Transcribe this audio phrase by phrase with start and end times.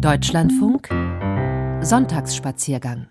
[0.00, 0.88] Deutschlandfunk
[1.80, 3.08] Sonntagsspaziergang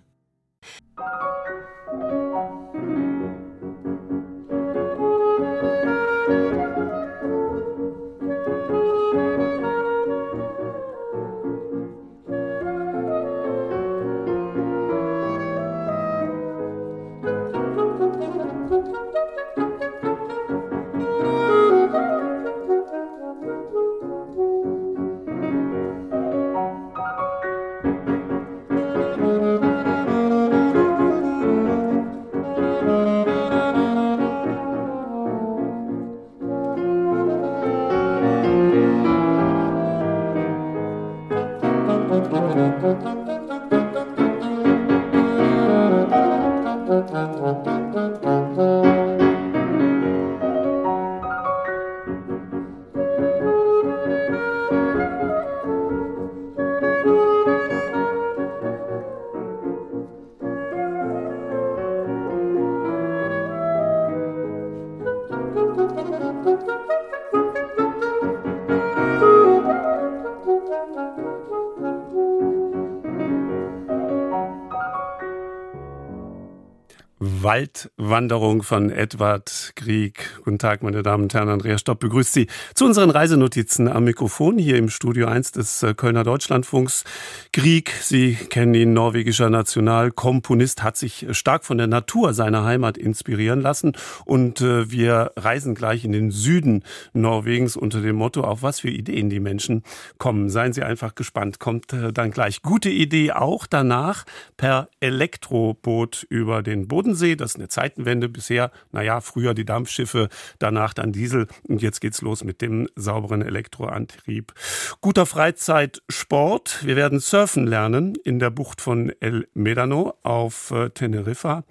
[78.16, 80.40] Waldwanderung von Edward Grieg.
[80.46, 81.50] Guten Tag, meine Damen und Herren.
[81.50, 85.94] Andrea Stopp begrüßt Sie zu unseren Reisenotizen am Mikrofon hier im Studio 1 des äh,
[85.96, 87.04] Kölner Deutschlandfunks.
[87.52, 93.60] Grieg, Sie kennen ihn, norwegischer Nationalkomponist, hat sich stark von der Natur seiner Heimat inspirieren
[93.60, 93.92] lassen.
[94.24, 98.92] Und äh, wir reisen gleich in den Süden Norwegens unter dem Motto, auf was für
[98.92, 99.84] Ideen die Menschen
[100.20, 100.50] kommen.
[100.50, 101.60] Seien Sie einfach gespannt.
[101.60, 102.62] Kommt äh, dann gleich.
[102.62, 104.24] Gute Idee auch danach
[104.56, 108.72] per Elektroboot über den Bodensee das ist eine Zeitenwende bisher.
[108.92, 114.54] Naja, früher die Dampfschiffe, danach dann Diesel und jetzt geht's los mit dem sauberen Elektroantrieb.
[115.02, 116.86] Guter Freizeitsport.
[116.86, 121.64] Wir werden surfen lernen in der Bucht von El Medano auf äh, Teneriffa.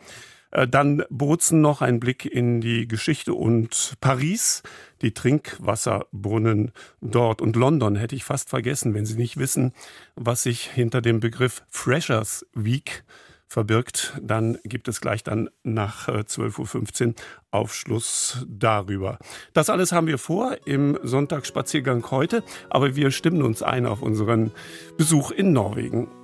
[0.54, 4.62] Äh, dann Bozen noch ein Blick in die Geschichte und Paris,
[5.02, 9.72] die Trinkwasserbrunnen dort und London hätte ich fast vergessen, wenn Sie nicht wissen,
[10.14, 13.04] was sich hinter dem Begriff Freshers Week
[13.48, 17.14] verbirgt, dann gibt es gleich dann nach 12.15 äh, Uhr
[17.50, 19.18] Aufschluss darüber.
[19.52, 24.50] Das alles haben wir vor im Sonntagsspaziergang heute, aber wir stimmen uns ein auf unseren
[24.96, 26.23] Besuch in Norwegen.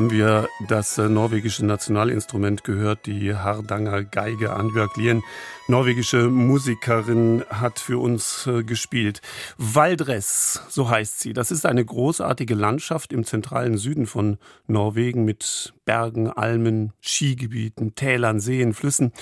[0.00, 4.54] Haben wir das äh, norwegische Nationalinstrument gehört, die Hardanger Geige.
[4.54, 5.22] Anbjörg Lien,
[5.68, 9.20] norwegische Musikerin, hat für uns äh, gespielt.
[9.58, 11.34] Valdres, so heißt sie.
[11.34, 18.40] Das ist eine großartige Landschaft im zentralen Süden von Norwegen mit Bergen, Almen, Skigebieten, Tälern,
[18.40, 19.12] Seen, Flüssen.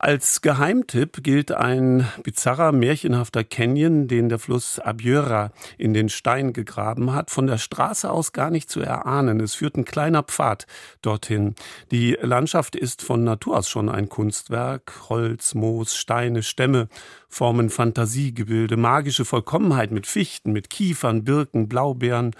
[0.00, 7.12] Als Geheimtipp gilt ein bizarrer, märchenhafter Canyon, den der Fluss Abjöra in den Stein gegraben
[7.12, 9.40] hat, von der Straße aus gar nicht zu erahnen.
[9.40, 10.68] Es führt ein kleiner Pfad
[11.02, 11.56] dorthin.
[11.90, 14.92] Die Landschaft ist von Natur aus schon ein Kunstwerk.
[15.08, 16.86] Holz, Moos, Steine, Stämme
[17.28, 22.36] formen Fantasiegebilde, magische Vollkommenheit mit Fichten, mit Kiefern, Birken, Blaubeeren,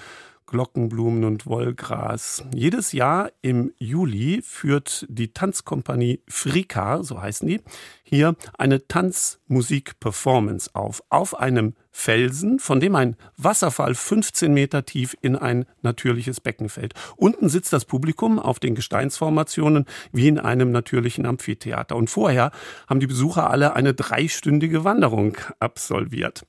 [0.49, 2.43] Glockenblumen und Wollgras.
[2.55, 7.61] Jedes Jahr im Juli führt die Tanzkompanie Frika, so heißen die,
[8.03, 11.03] hier eine Tanzmusik-Performance auf.
[11.11, 16.95] Auf einem Felsen, von dem ein Wasserfall 15 Meter tief in ein natürliches Becken fällt.
[17.17, 21.97] Unten sitzt das Publikum auf den Gesteinsformationen wie in einem natürlichen Amphitheater.
[21.97, 22.53] Und vorher
[22.89, 26.47] haben die Besucher alle eine dreistündige Wanderung absolviert.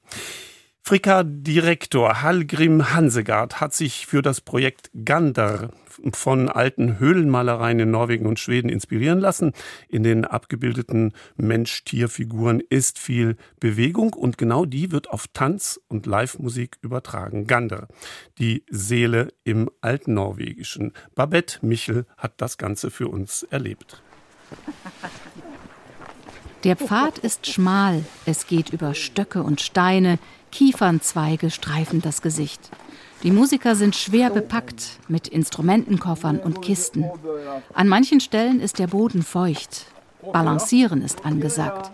[0.89, 5.69] Frika-Direktor Hallgrim Hansegard hat sich für das Projekt Gander
[6.13, 9.53] von alten Höhlenmalereien in Norwegen und Schweden inspirieren lassen.
[9.87, 16.79] In den abgebildeten Mensch-Tier-Figuren ist viel Bewegung und genau die wird auf Tanz und Live-Musik
[16.81, 17.45] übertragen.
[17.45, 17.87] Gander,
[18.39, 20.93] die Seele im alten Norwegischen.
[21.13, 24.01] Babette Michel hat das Ganze für uns erlebt.
[26.65, 30.19] Der Pfad ist schmal, es geht über Stöcke und Steine,
[30.51, 32.69] Kiefernzweige streifen das Gesicht.
[33.23, 37.05] Die Musiker sind schwer bepackt mit Instrumentenkoffern und Kisten.
[37.73, 39.85] An manchen Stellen ist der Boden feucht.
[40.31, 41.91] Balancieren ist angesagt.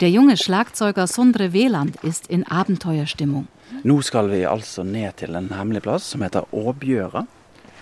[0.00, 3.48] Der junge Schlagzeuger Sundre Weland ist in Abenteuerstimmung.
[3.82, 7.26] Nå skal vi altså ned til en hemmelig plass som heter Åbjøra,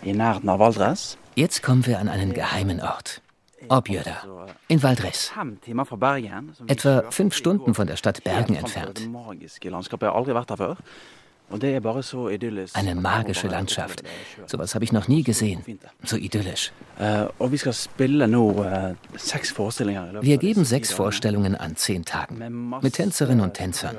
[0.03, 1.17] i nærheten av Valdres.
[1.37, 3.21] Jetzt kommen wir an einen geheimen Ort.
[3.69, 5.33] Objöda, in Valdres.
[6.67, 9.09] Etwa fünf Stunden von der Stadt Bergen entfernt.
[12.73, 14.03] Eine magische Landschaft.
[14.47, 15.63] So etwas habe ich noch nie gesehen.
[16.03, 16.73] So idyllisch.
[16.99, 17.29] Eh, eh,
[20.21, 22.79] wir geben sechs Vorstellungen an zehn Tagen.
[22.81, 23.97] Mit Tänzerinnen und Tänzern.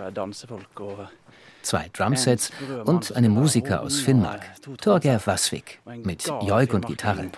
[1.62, 2.52] Zwei Drumsets
[2.86, 4.42] und einem Musiker aus Finnmark,
[4.82, 7.30] Torger Vasvik, mit Joik und Gitarre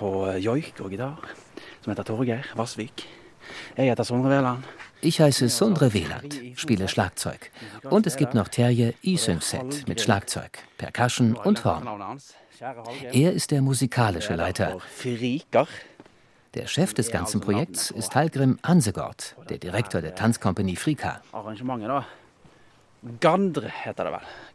[5.02, 7.52] Ich heiße Sondre Veland, spiele Schlagzeug.
[7.90, 12.20] Und es gibt noch Terje Isungset mit Schlagzeug, Percussion und Horn.
[13.12, 14.80] Er ist der musikalische Leiter.
[16.54, 21.22] Der Chef des ganzen Projekts ist Hallgrim Hansegård, der Direktor der Tanzkompanie Frika.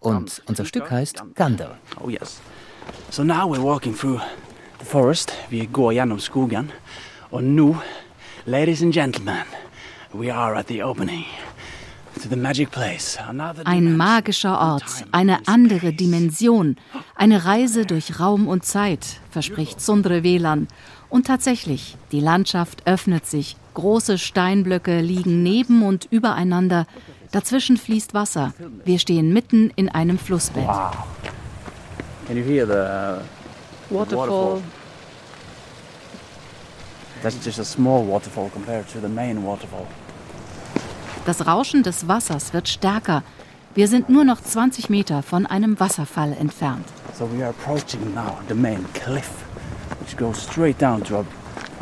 [0.00, 1.78] Und unser Stück heißt Gander.
[2.00, 2.40] Oh yes.
[3.11, 4.20] So now we're walking through
[4.81, 5.32] the forest.
[5.49, 6.73] Wir går gjennom skogen.
[7.32, 7.76] Und nu,
[8.44, 9.46] ladies and gentlemen,
[10.12, 11.25] we are at the opening.
[13.64, 16.76] Ein magischer Ort, eine andere Dimension,
[17.17, 20.69] eine Reise durch Raum und Zeit, verspricht Sundre Velan.
[21.08, 23.56] Und tatsächlich, die Landschaft öffnet sich.
[23.73, 26.87] Große Steinblöcke liegen neben und übereinander.
[27.31, 28.52] Dazwischen fließt Wasser.
[28.85, 30.67] Wir stehen mitten in einem Flussbett.
[30.67, 30.93] Wow.
[32.26, 34.61] Can you hear the waterfall?
[39.45, 39.87] Waterfall?
[41.25, 43.23] Das Rauschen des Wassers wird stärker.
[43.75, 46.85] Wir sind nur noch 20 Meter von einem Wasserfall entfernt.
[47.17, 49.31] So we are approaching now the main cliff,
[50.01, 51.25] which goes straight down to a,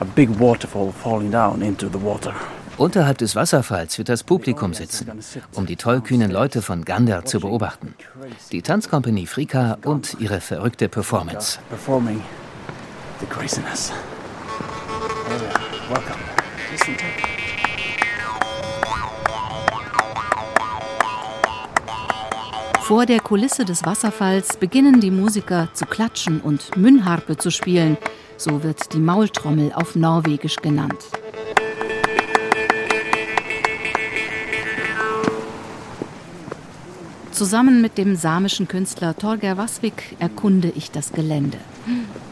[0.00, 2.34] a big waterfall falling down into the water.
[2.76, 5.10] Unterhalb des Wasserfalls wird das Publikum sitzen,
[5.52, 7.94] um die tollkühnen Leute von Gander zu beobachten.
[8.52, 11.58] Die Tanzkompanie Frika und ihre verrückte Performance.
[11.68, 12.22] Performing
[13.20, 13.92] the craziness.
[15.30, 16.18] Welcome.
[22.80, 27.96] Vor der Kulisse des Wasserfalls beginnen die Musiker zu klatschen und Münnharpe zu spielen.
[28.36, 31.19] So wird die Maultrommel auf Norwegisch genannt.
[37.40, 41.56] Zusammen mit dem samischen Künstler Torger Vasvik erkunde ich das Gelände.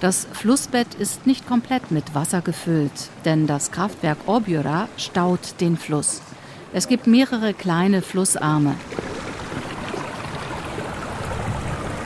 [0.00, 2.92] Das Flussbett ist nicht komplett mit Wasser gefüllt,
[3.24, 6.20] denn das Kraftwerk Orbjura staut den Fluss.
[6.74, 8.74] Es gibt mehrere kleine Flussarme.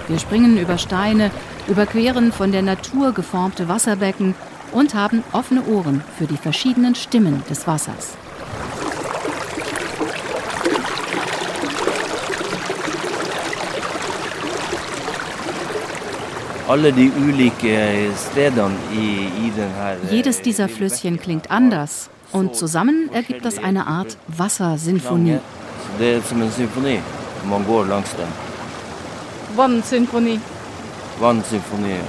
[0.07, 1.33] Wir springen über Steine,
[1.67, 4.37] überqueren von der Natur geformte Wasserbecken
[4.71, 8.17] und haben offene Ohren für die verschiedenen Stimmen des Wassers.
[20.11, 25.39] Jedes dieser Flüsschen klingt anders und zusammen ergibt das eine Art Wassersinfonie.
[29.55, 30.41] Wannsinfonie.
[31.21, 32.01] Wannsinfonie.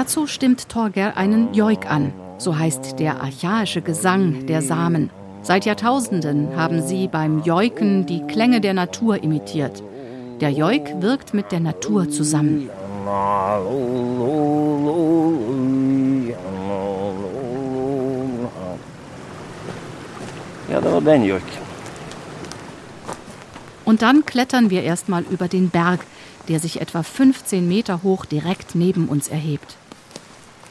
[0.00, 5.10] Dazu stimmt Torger einen Joik an, so heißt der archaische Gesang der Samen.
[5.42, 9.82] Seit Jahrtausenden haben sie beim Joiken die Klänge der Natur imitiert.
[10.40, 12.70] Der Joik wirkt mit der Natur zusammen.
[20.70, 21.42] Ja, das war den Joik.
[23.84, 26.00] Und dann klettern wir erstmal über den Berg,
[26.48, 29.76] der sich etwa 15 Meter hoch direkt neben uns erhebt.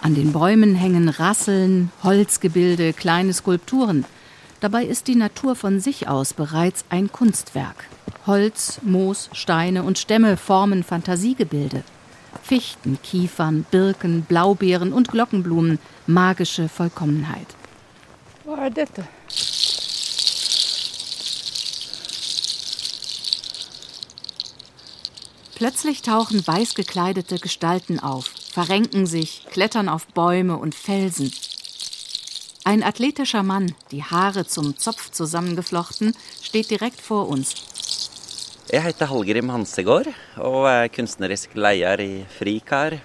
[0.02, 4.06] An den Bäumen hängen Rasseln, Holzgebilde, kleine Skulpturen.
[4.62, 7.86] Dabei ist die Natur von sich aus bereits ein Kunstwerk.
[8.26, 11.84] Holz, Moos, Steine und Stämme formen Fantasiegebilde.
[12.42, 17.48] Fichten, Kiefern, Birken, Blaubeeren und Glockenblumen, magische Vollkommenheit.
[25.56, 31.32] Plötzlich tauchen weiß gekleidete Gestalten auf, verrenken sich, klettern auf Bäume und Felsen.
[32.66, 37.56] Ein athletischer Mann, die Haare zum Zopf zusammengeflochten, steht direkt vor uns.
[38.72, 43.00] Jeg heter Hallgrim Hansegård og er kunstnerisk leder i Frikar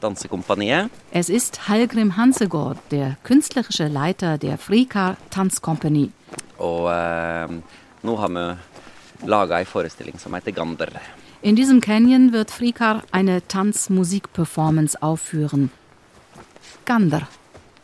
[0.00, 0.90] dansekompaniet.
[1.10, 6.10] Es ist Hallgrim Hansegård, der künstlerische Leiter der Frikar Tanzkompanie.
[6.58, 7.48] Og eh,
[8.04, 8.44] nå har vi
[9.26, 10.92] laga ei forestilling som heter Gander.
[11.42, 15.70] In diesem Canyon wird Frikar eine Tanzmusikperformance aufführen.
[16.84, 17.26] Gander.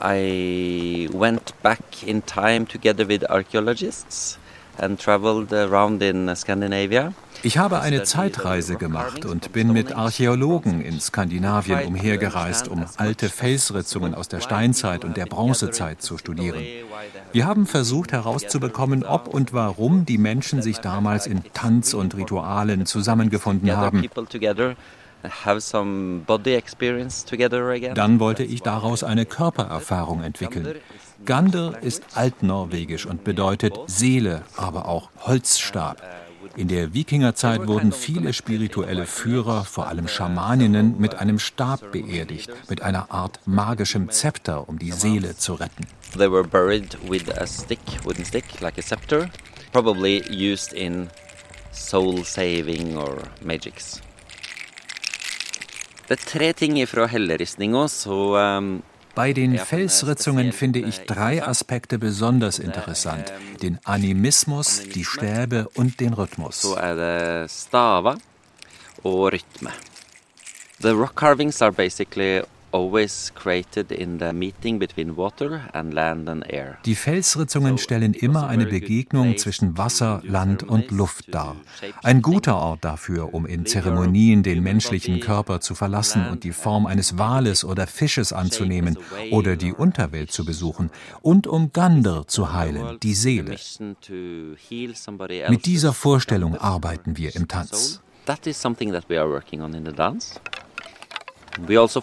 [0.03, 4.39] I went back in time together with archaeologists
[4.78, 7.12] and traveled around in Scandinavia.
[7.42, 14.14] Ich habe eine Zeitreise gemacht und bin mit Archäologen in Skandinavien umhergereist, um alte Felsritzungen
[14.14, 16.62] aus der Steinzeit und der Bronzezeit zu studieren.
[17.33, 22.87] Wir haben versucht herauszubekommen, ob und warum die Menschen sich damals in Tanz und Ritualen
[22.87, 24.09] zusammengefunden haben.
[27.95, 30.76] Dann wollte ich daraus eine Körpererfahrung entwickeln.
[31.25, 36.02] Gander ist altnorwegisch und bedeutet Seele, aber auch Holzstab.
[36.56, 42.82] In der Wikingerzeit wurden viele spirituelle Führer, vor allem Schamaninnen, mit einem Stab beerdigt, mit
[42.82, 45.87] einer Art magischem Zepter, um die Seele zu retten.
[46.12, 49.28] They were buried with a stick, wooden stick, like a scepter,
[49.73, 51.08] probably used in
[51.73, 54.00] soul saving or magics.
[56.08, 58.82] Det er tre ting fra helleristninga, så um,
[59.16, 63.32] bei den Felsritzungen finde ich drei Aspekte besonders interessant.
[63.62, 66.62] Den Animismus, die Stäbe und den Rhythmus.
[69.02, 69.73] Rytme.
[70.80, 72.42] The rock carvings are basically
[76.85, 81.56] Die Felsritzungen stellen immer eine Begegnung zwischen Wasser, Land und Luft dar.
[82.02, 86.87] Ein guter Ort dafür, um in Zeremonien den menschlichen Körper zu verlassen und die Form
[86.87, 88.99] eines Wales oder Fisches anzunehmen
[89.30, 90.90] oder die Unterwelt zu besuchen
[91.23, 93.56] und um Gander zu heilen, die Seele.
[95.49, 98.02] Mit dieser Vorstellung arbeiten wir im Tanz.
[98.26, 100.40] That is something that we are working on in the dance.
[101.69, 102.03] Also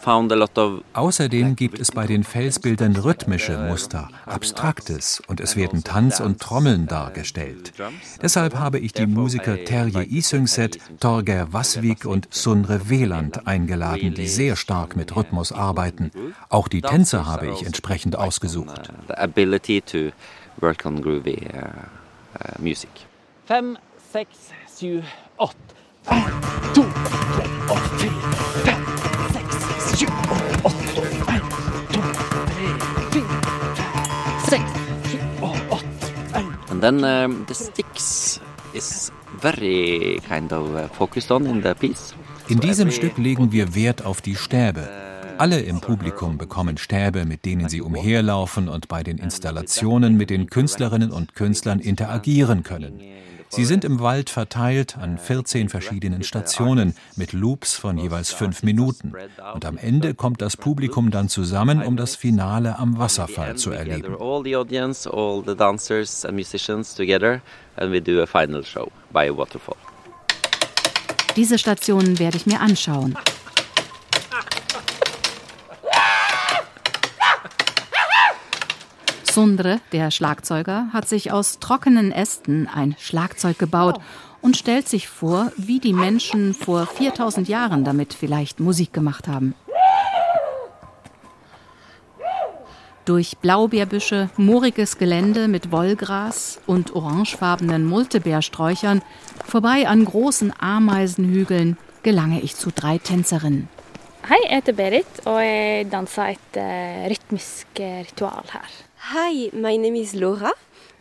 [0.93, 6.87] Außerdem gibt es bei den Felsbildern rhythmische Muster, Abstraktes und es werden Tanz und Trommeln
[6.87, 7.73] dargestellt.
[8.21, 14.55] Deshalb habe ich die Musiker Terje Isungset, Torger Vasvik und Sundre Weland eingeladen, die sehr
[14.55, 16.11] stark mit Rhythmus arbeiten.
[16.49, 18.91] Auch die Tänzer habe ich entsprechend ausgesucht.
[23.45, 23.77] Fem,
[24.13, 24.37] seks,
[24.73, 25.03] syv,
[25.37, 25.57] åtte.
[26.05, 26.23] En,
[26.73, 26.83] to,
[27.35, 28.72] tre og
[36.83, 38.39] then um, the sticks
[38.73, 39.11] is
[39.41, 42.13] very kind of uh, focused on in the piece.
[42.49, 44.89] In diesem Stück legen wir Wert auf die Stäbe.
[45.37, 50.47] Alle im Publikum bekommen Stäbe, mit denen sie umherlaufen und bei den Installationen mit den
[50.47, 52.99] Künstlerinnen und Künstlern interagieren können.
[53.55, 59.13] Sie sind im Wald verteilt an 14 verschiedenen Stationen mit Loops von jeweils fünf Minuten.
[59.53, 64.15] Und am Ende kommt das Publikum dann zusammen, um das Finale am Wasserfall zu erleben.
[71.35, 73.15] Diese Stationen werde ich mir anschauen.
[79.33, 83.99] Sundre, der Schlagzeuger, hat sich aus trockenen Ästen ein Schlagzeug gebaut
[84.41, 89.55] und stellt sich vor, wie die Menschen vor 4000 Jahren damit vielleicht Musik gemacht haben.
[93.05, 99.01] Durch Blaubeerbüsche, mooriges Gelände mit Wollgras und orangefarbenen Multebeersträuchern,
[99.45, 103.67] vorbei an großen Ameisenhügeln, gelange ich zu drei Tänzerinnen.
[104.29, 108.69] Hei, jeg heter Berit, og jeg danser et uh, rytmisk ritual her.
[109.11, 110.53] Hi, my name is Laura,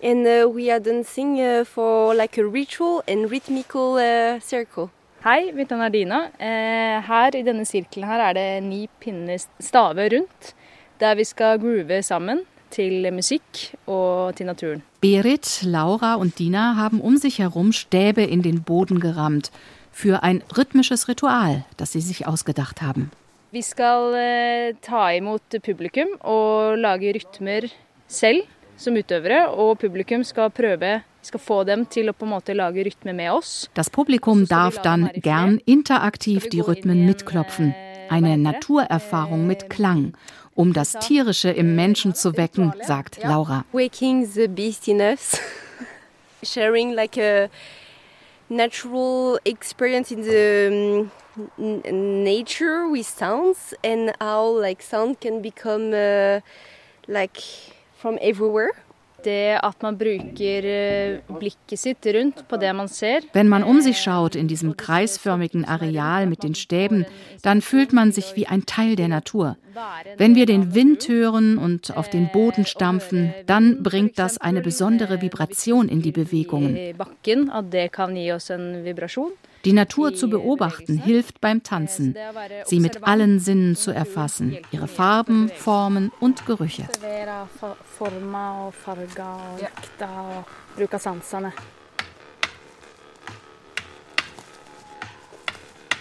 [0.03, 3.97] and uh, we are dancing uh, for like a ritual and rhythmical
[4.41, 4.91] circle.
[5.23, 6.19] Hei, mitt navn er Dina.
[6.37, 10.55] her i denne sirkelen her er det ni pinner staver rundt,
[10.99, 12.41] der vi skal groove sammen
[12.71, 14.83] til musikk og til naturen.
[15.01, 19.53] Berit, Laura und Dina haben um sich herum Stäbe in den Boden gerammt
[19.93, 23.13] für ein rhythmisches Ritual, das sie sich ausgedacht haben.
[23.53, 27.67] Vi skal eh, ta imot publikum og lage rytmer
[28.13, 28.45] selv
[28.77, 32.85] som utøvere, og publikum skal prøve skal få dem til å på en måte lage
[32.87, 33.69] rytme med oss.
[33.75, 37.75] Das Publikum darf dann gern interaktiv die Rhythmen mitklopfen.
[38.11, 40.13] Eine Naturerfahrung mit Klang,
[40.55, 43.65] um das Tierische im Menschen zu wecken, sagt Laura.
[43.73, 45.41] Waking the beast in us.
[46.43, 47.49] Sharing like a
[48.49, 51.09] natural experience in the
[51.93, 56.41] nature with sounds and how like sound can become uh,
[57.07, 57.41] like
[58.03, 58.73] from everywhere.
[59.25, 63.23] Det at man bruker eh, blikket sitt rundt på det man ser.
[63.33, 67.07] Wenn man um sich schaut in diesem kreisförmigen Areal mit den Stäben,
[67.43, 69.57] dann fühlt man sich wie ein Teil der Natur.
[70.17, 75.23] Wenn wir den Wind hören und auf den Boden stampfen, dann bringt das eine besondere
[75.23, 76.77] Vibration in die Bewegungen.
[79.65, 82.17] Die Natur zu beobachten hilft beim Tanzen,
[82.65, 86.89] sie mit allen Sinnen zu erfassen, ihre Farben, Formen und Gerüche.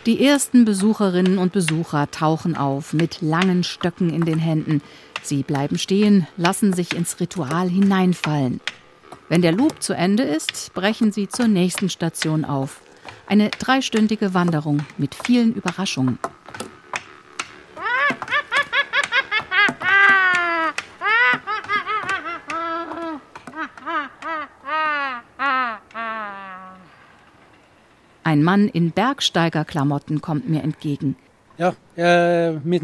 [0.08, 4.82] Die ersten Besucherinnen und Besucher tauchen auf mit langen Stöcken in den Händen.
[5.22, 8.60] Sie bleiben stehen, lassen sich ins Ritual hineinfallen.
[9.30, 12.82] Wenn der Loop zu Ende ist, brechen sie zur nächsten Station auf.
[13.32, 16.20] Eine dreistündige Wanderung mit vielen Überraschungen.
[28.26, 31.16] Ein Mann in Bergsteigerklamotten kommt mir entgegen.
[31.58, 32.82] Ja, äh, mein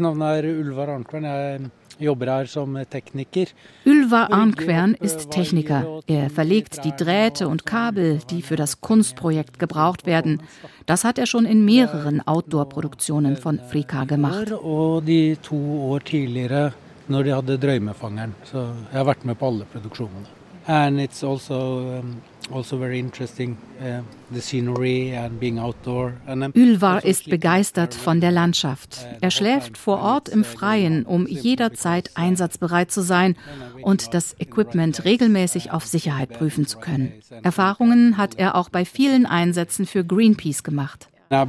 [2.00, 3.56] Name ist Ulvar Arnkvern.
[3.84, 6.00] Ylva Arnquern ist Techniker.
[6.06, 10.42] Er verlegt die Drähte und Kabel, die für das Kunstprojekt gebraucht werden.
[10.86, 14.52] Das hat er schon in mehreren Outdoor-Produktionen von Frika gemacht.
[14.52, 16.72] Und die zwei Jahre tidligere,
[17.08, 18.34] når de hadde Drømmefangeren.
[18.44, 18.58] Så
[18.92, 20.26] jeg har vært med på alle produksjonene.
[20.66, 22.20] And it's also um,
[22.52, 24.02] also very interesting uh,
[24.34, 29.06] also ist begeistert von der Landschaft.
[29.20, 33.36] Er schläft vor Ort im Freien, um jederzeit einsatzbereit zu sein
[33.82, 37.12] und das Equipment regelmäßig auf Sicherheit prüfen zu können.
[37.42, 41.08] Erfahrungen hat er auch bei vielen Einsätzen für Greenpeace gemacht.
[41.30, 41.44] Uh,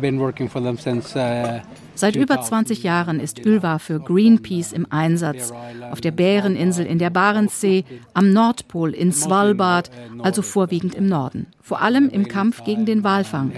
[1.95, 5.53] Seit über 20 Jahren ist Ylva für Greenpeace im Einsatz.
[5.91, 9.89] Auf der Bäreninsel in der Barentssee, am Nordpol in Svalbard,
[10.21, 11.47] also vorwiegend im Norden.
[11.61, 13.53] Vor allem im Kampf gegen den Walfang.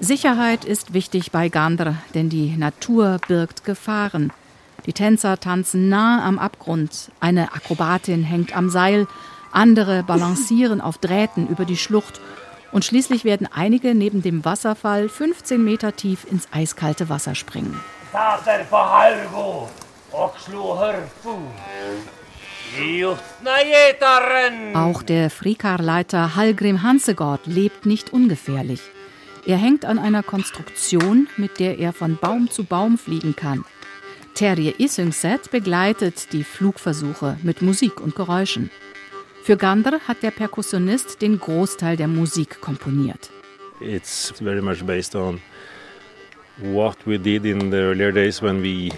[0.00, 4.32] Sicherheit ist wichtig bei Gandr, denn die Natur birgt Gefahren.
[4.86, 7.10] Die Tänzer tanzen nah am Abgrund.
[7.18, 9.08] Eine Akrobatin hängt am Seil.
[9.52, 12.20] Andere balancieren auf Drähten über die Schlucht
[12.72, 17.78] und schließlich werden einige neben dem Wasserfall 15 Meter tief ins eiskalte Wasser springen.
[24.74, 28.80] Auch der Frikarleiter Hallgrim Hansegård lebt nicht ungefährlich.
[29.46, 33.64] Er hängt an einer Konstruktion, mit der er von Baum zu Baum fliegen kann.
[34.34, 38.70] Terje Isungset begleitet die Flugversuche mit Musik und Geräuschen.
[39.42, 43.30] Für Gandr hat der Perkussionist den Großteil der Musik komponiert.
[43.80, 45.40] It's very much based on
[46.58, 48.90] what we did in the earlier days when we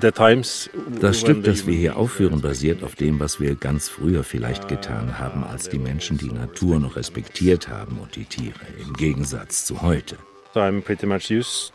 [0.00, 5.20] das Stück, das wir hier aufführen, basiert auf dem, was wir ganz früher vielleicht getan
[5.20, 9.80] haben, als die Menschen die Natur noch respektiert haben und die Tiere, im Gegensatz zu
[9.80, 10.16] heute.
[10.52, 11.72] So I'm pretty much used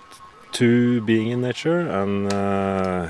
[0.53, 3.07] to being in nature and uh,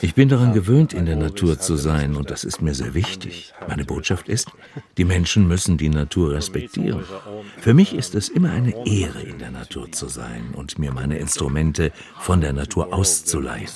[0.00, 3.52] ich bin daran gewöhnt, in der Natur zu sein und das ist mir sehr wichtig.
[3.66, 4.52] Meine Botschaft ist,
[4.98, 7.02] die Menschen müssen die Natur respektieren.
[7.58, 11.18] Für mich ist es immer eine Ehre, in der Natur zu sein und mir meine
[11.18, 13.66] Instrumente von der Natur auszuleihen.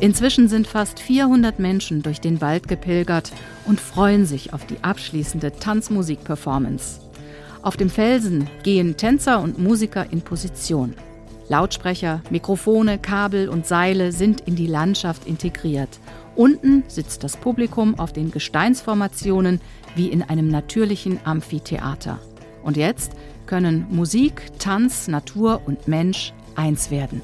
[0.00, 3.32] Inzwischen sind fast 400 Menschen durch den Wald gepilgert
[3.64, 7.00] und freuen sich auf die abschließende Tanzmusik-Performance.
[7.64, 10.94] Auf dem Felsen gehen Tänzer und Musiker in Position.
[11.48, 15.88] Lautsprecher, Mikrofone, Kabel und Seile sind in die Landschaft integriert.
[16.36, 19.62] Unten sitzt das Publikum auf den Gesteinsformationen
[19.96, 22.18] wie in einem natürlichen Amphitheater.
[22.62, 23.12] Und jetzt
[23.46, 27.22] können Musik, Tanz, Natur und Mensch eins werden.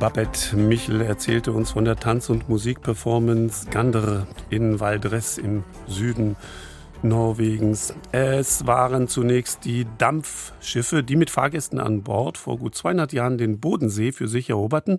[0.00, 6.36] Babette Michel erzählte uns von der Tanz- und Musikperformance Gander in Valdres im Süden
[7.02, 7.94] Norwegens.
[8.12, 13.58] Es waren zunächst die Dampfschiffe, die mit Fahrgästen an Bord vor gut 200 Jahren den
[13.58, 14.98] Bodensee für sich eroberten.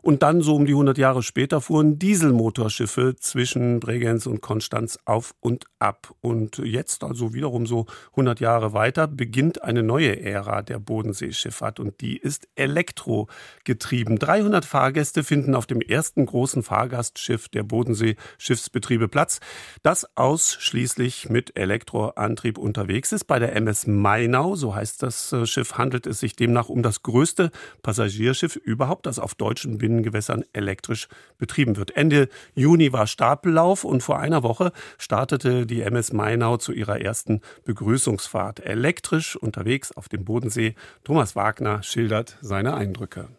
[0.00, 5.34] Und dann, so um die 100 Jahre später, fuhren Dieselmotorschiffe zwischen Bregenz und Konstanz auf
[5.40, 6.14] und ab.
[6.20, 11.80] Und jetzt, also wiederum so 100 Jahre weiter, beginnt eine neue Ära der Bodenseeschifffahrt.
[11.80, 14.18] Und die ist elektrogetrieben.
[14.18, 19.40] 300 Fahrgäste finden auf dem ersten großen Fahrgastschiff der Bodensee-Schiffsbetriebe Platz,
[19.82, 23.24] das ausschließlich mit mit Elektroantrieb unterwegs ist.
[23.24, 27.02] Bei der MS Mainau, so heißt das äh, Schiff, handelt es sich demnach um das
[27.02, 27.50] größte
[27.82, 31.96] Passagierschiff überhaupt, das auf deutschen Binnengewässern elektrisch betrieben wird.
[31.96, 37.40] Ende Juni war Stapellauf und vor einer Woche startete die MS Mainau zu ihrer ersten
[37.64, 38.60] Begrüßungsfahrt.
[38.60, 40.76] Elektrisch unterwegs auf dem Bodensee.
[41.02, 43.30] Thomas Wagner schildert seine Eindrücke.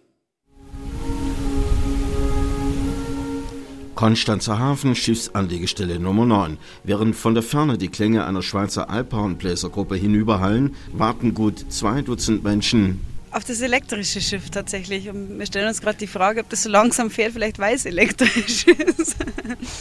[4.04, 6.58] Konstanzer Hafen, Schiffsanlegestelle Nummer 9.
[6.84, 13.00] Während von der Ferne die Klänge einer Schweizer Alphornbläsergruppe hinüberhallen, warten gut zwei Dutzend Menschen.
[13.32, 15.08] Auf das elektrische Schiff tatsächlich.
[15.08, 17.86] Und wir stellen uns gerade die Frage, ob das so langsam fährt, vielleicht weil es
[17.86, 19.16] elektrisch ist.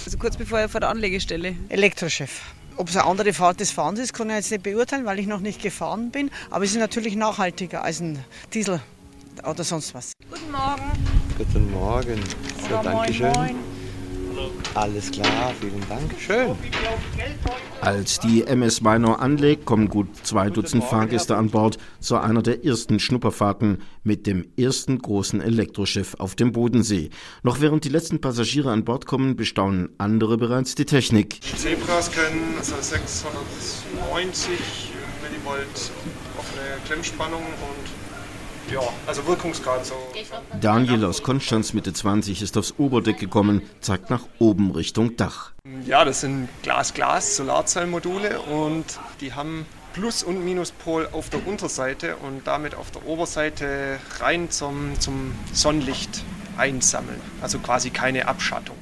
[0.05, 1.57] Also kurz bevor vor der Anlegestelle.
[1.69, 2.43] Elektroschiff.
[2.77, 5.27] Ob es eine andere Fahrt des Fahrens ist, kann ich jetzt nicht beurteilen, weil ich
[5.27, 6.31] noch nicht gefahren bin.
[6.49, 8.21] Aber es ist natürlich nachhaltiger als ein
[8.55, 8.81] Diesel
[9.45, 10.13] oder sonst was.
[10.31, 10.93] Guten Morgen.
[11.37, 12.21] Guten Morgen.
[12.61, 13.57] So, Oder danke moin, schön.
[14.75, 16.15] Alles klar, vielen Dank.
[16.19, 16.57] Schön.
[17.81, 22.65] Als die MS Minor anlegt, kommen gut zwei Dutzend Fahrgäste an Bord zu einer der
[22.65, 27.11] ersten Schnupperfahrten mit dem ersten großen Elektroschiff auf dem Bodensee.
[27.43, 31.41] Noch während die letzten Passagiere an Bord kommen, bestaunen andere bereits die Technik.
[31.57, 34.53] Zebras können also 690
[35.23, 35.91] Millivolt
[36.39, 38.12] offene Klemmspannung und
[38.73, 39.95] ja, also Wirkungsgrad so.
[40.61, 45.53] Daniel aus Konstanz Mitte 20 ist aufs Oberdeck gekommen, zeigt nach oben Richtung Dach.
[45.85, 48.85] Ja, das sind Glas-Glas-Solarzellmodule und
[49.21, 54.99] die haben Plus- und Minuspol auf der Unterseite und damit auf der Oberseite rein zum,
[54.99, 56.25] zum Sonnenlicht
[56.57, 57.21] einsammeln.
[57.43, 58.77] Also quasi keine Abschattung.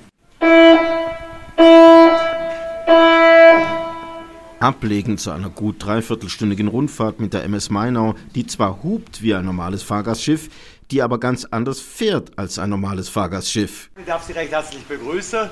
[4.60, 9.46] Ablegen zu einer gut dreiviertelstündigen Rundfahrt mit der MS Mainau, die zwar hupt wie ein
[9.46, 10.50] normales Fahrgastschiff,
[10.90, 13.90] die aber ganz anders fährt als ein normales Fahrgastschiff.
[13.98, 15.48] Ich darf Sie recht herzlich begrüßen.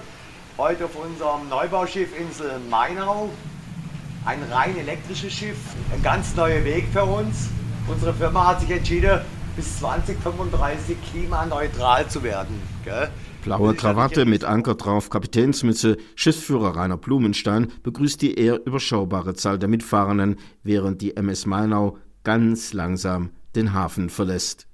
[0.59, 3.31] Heute auf unserem Neubauschiff Insel Mainau.
[4.27, 5.57] Ein rein elektrisches Schiff,
[5.90, 7.49] ein ganz neuer Weg für uns.
[7.87, 9.21] Unsere Firma hat sich entschieden,
[9.57, 12.61] bis 2035 klimaneutral zu werden.
[12.85, 13.09] Gell?
[13.49, 19.71] Blaue Krawatte mit Anker drauf, Kapitänsmütze, Schiffsführer Rainer Blumenstein begrüßt die eher überschaubare Zahl der
[19.71, 24.67] Mitfahrenden, während die MS Mainau ganz langsam den Hafen verlässt.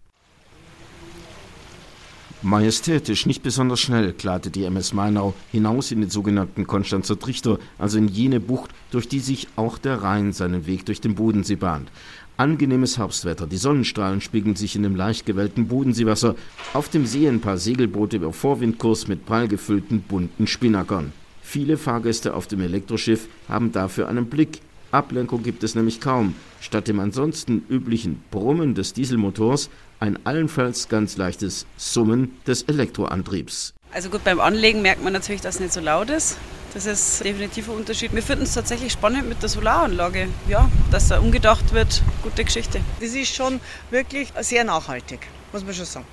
[2.43, 7.97] Majestätisch, nicht besonders schnell, gleitet die MS Mainau hinaus in den sogenannten Konstanzer Trichter, also
[7.97, 11.93] in jene Bucht, durch die sich auch der Rhein seinen Weg durch den Bodensee bahnt.
[12.37, 16.35] Angenehmes Herbstwetter, die Sonnenstrahlen spiegeln sich in dem leicht gewellten Bodenseewasser.
[16.73, 21.13] Auf dem See ein paar Segelboote über Vorwindkurs mit prall gefüllten bunten Spinnackern.
[21.43, 24.61] Viele Fahrgäste auf dem Elektroschiff haben dafür einen Blick.
[24.91, 26.35] Ablenkung gibt es nämlich kaum.
[26.61, 29.71] Statt dem ansonsten üblichen Brummen des Dieselmotors
[30.01, 33.75] ein allenfalls ganz leichtes Summen des Elektroantriebs.
[33.95, 36.37] Also gut, beim Anlegen merkt man natürlich, dass es nicht so laut ist.
[36.75, 38.13] Das ist definitiv ein Unterschied.
[38.13, 40.27] Wir finden es tatsächlich spannend mit der Solaranlage.
[40.49, 42.81] Ja, dass da umgedacht wird, gute Geschichte.
[42.99, 45.21] Das ist schon wirklich sehr nachhaltig,
[45.53, 46.07] muss man schon sagen.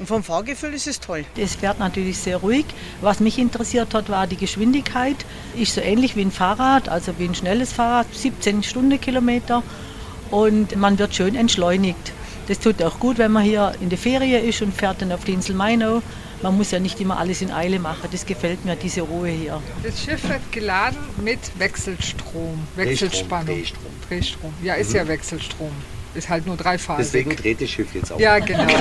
[0.00, 1.24] Und vom Fahrgefühl ist es toll.
[1.36, 2.64] Es fährt natürlich sehr ruhig.
[3.00, 5.24] Was mich interessiert hat, war die Geschwindigkeit.
[5.54, 9.62] Ist so ähnlich wie ein Fahrrad, also wie ein schnelles Fahrrad, 17 Stundenkilometer.
[10.32, 12.12] Und man wird schön entschleunigt.
[12.48, 15.22] Das tut auch gut, wenn man hier in der Ferie ist und fährt dann auf
[15.22, 16.02] die Insel Mainau.
[16.42, 18.08] Man muss ja nicht immer alles in Eile machen.
[18.10, 19.62] Das gefällt mir, diese Ruhe hier.
[19.84, 23.46] Das Schiff wird geladen mit Wechselstrom, Wechselspannung.
[23.46, 23.92] Drehstrom.
[24.08, 24.54] Drehstrom.
[24.62, 25.70] Ja, ist ja Wechselstrom.
[26.14, 27.04] Ist halt nur dreiphasig.
[27.04, 28.20] Deswegen dreht das Schiff jetzt auch.
[28.20, 28.66] Ja, genau.
[28.66, 28.76] genau.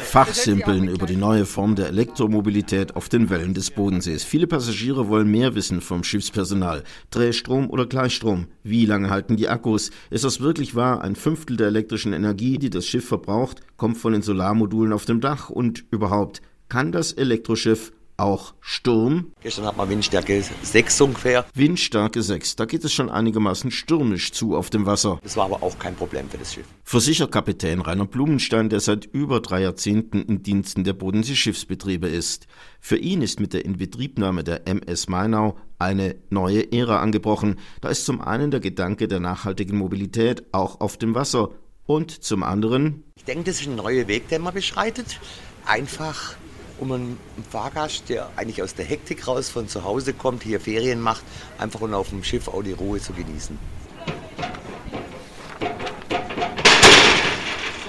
[0.00, 4.22] Fachsimpeln über die neue Form der Elektromobilität auf den Wellen des Bodensees.
[4.22, 6.84] Viele Passagiere wollen mehr wissen vom Schiffspersonal.
[7.10, 8.48] Drehstrom oder Gleichstrom?
[8.62, 9.90] Wie lange halten die Akkus?
[10.10, 11.02] Ist das wirklich wahr?
[11.02, 15.20] Ein Fünftel der elektrischen Energie, die das Schiff verbraucht, kommt von den Solarmodulen auf dem
[15.20, 19.32] Dach und überhaupt, kann das Elektroschiff auch Sturm.
[19.42, 21.44] Gestern hat man Windstärke 6 ungefähr.
[21.54, 25.18] Windstärke 6, da geht es schon einigermaßen stürmisch zu auf dem Wasser.
[25.22, 26.66] Das war aber auch kein Problem für das Schiff.
[26.84, 32.46] Versichert Kapitän Rainer Blumenstein, der seit über drei Jahrzehnten in Diensten der Bodensee-Schiffsbetriebe ist.
[32.80, 37.58] Für ihn ist mit der Inbetriebnahme der MS Mainau eine neue Ära angebrochen.
[37.80, 41.50] Da ist zum einen der Gedanke der nachhaltigen Mobilität auch auf dem Wasser
[41.86, 43.04] und zum anderen.
[43.16, 45.20] Ich denke, das ist ein neuer Weg, den man beschreitet.
[45.66, 46.36] Einfach
[46.78, 47.18] um einen
[47.50, 51.24] Fahrgast, der eigentlich aus der Hektik raus von zu Hause kommt, hier Ferien macht,
[51.58, 53.58] einfach und auf dem Schiff auch die Ruhe zu genießen.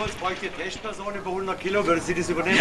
[0.05, 2.59] Sonst bräuchte die Testperson über 100 Kilo, würde sie das übernehmen?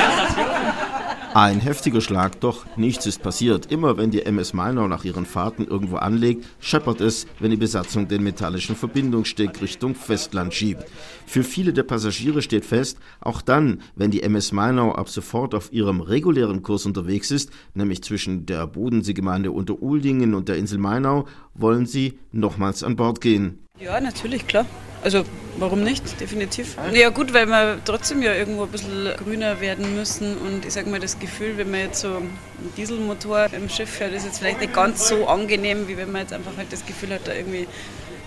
[1.35, 3.71] Ein heftiger Schlag, doch nichts ist passiert.
[3.71, 8.09] Immer wenn die MS Mainau nach ihren Fahrten irgendwo anlegt, scheppert es, wenn die Besatzung
[8.09, 10.87] den metallischen Verbindungssteg Richtung Festland schiebt.
[11.27, 15.71] Für viele der Passagiere steht fest, auch dann, wenn die MS Mainau ab sofort auf
[15.71, 21.85] ihrem regulären Kurs unterwegs ist, nämlich zwischen der Bodenseegemeinde Unteruldingen und der Insel Mainau, wollen
[21.85, 23.64] sie nochmals an Bord gehen.
[23.81, 24.67] Ja, natürlich, klar.
[25.03, 25.25] Also
[25.59, 26.21] warum nicht?
[26.21, 26.77] Definitiv.
[26.93, 30.87] Ja gut, weil wir trotzdem ja irgendwo ein bisschen grüner werden müssen und ich sag
[30.87, 32.39] mal, das Gefühl, wenn man jetzt so einen
[32.77, 36.33] Dieselmotor im Schiff fährt, ist jetzt vielleicht nicht ganz so angenehm, wie wenn man jetzt
[36.33, 37.67] einfach halt das Gefühl hat, da irgendwie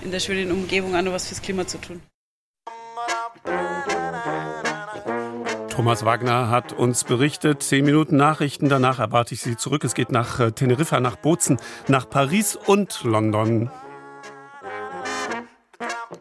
[0.04, 2.02] in der schönen Umgebung auch noch was fürs Klima zu tun.
[5.70, 7.64] Thomas Wagner hat uns berichtet.
[7.64, 9.84] Zehn Minuten Nachrichten, danach erwarte ich Sie zurück.
[9.86, 11.58] Es geht nach äh, Teneriffa, nach Bozen,
[11.88, 13.72] nach Paris und London.
[16.10, 16.16] Die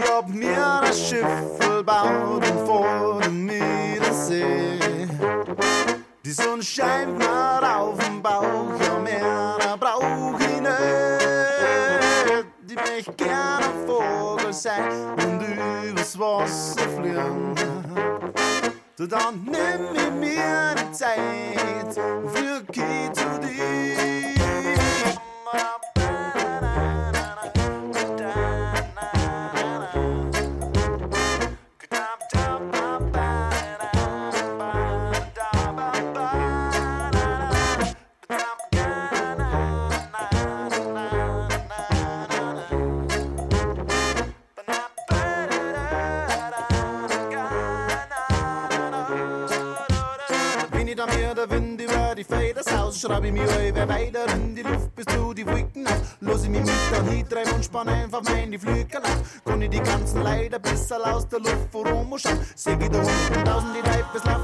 [0.00, 1.26] haben mir das Schiff
[2.64, 4.78] vor dem Meeresee.
[6.24, 9.76] Die Sonne scheint mir auf dem Bauch, ja mehr, da
[10.38, 10.70] ich nicht.
[12.68, 14.84] Ich möchte gerne Vogel sein
[15.16, 15.79] und ich
[20.10, 22.66] mir die Zeit und flieg
[23.14, 23.50] zu dir.
[23.54, 24.39] Wenn ich da mir der
[52.20, 53.00] die Feder saust, aus.
[53.00, 56.16] Schraub ich mich über weiter in die Luft bis zu die Wolken auf.
[56.20, 59.44] Los ich mich mit dann hintreiben und spann einfach meine Flügel auf.
[59.44, 62.38] Kann ich die ganzen Leider besser aus der Luft vorum schauen.
[62.54, 64.39] Seh ich da unten tausend die Leibes laufen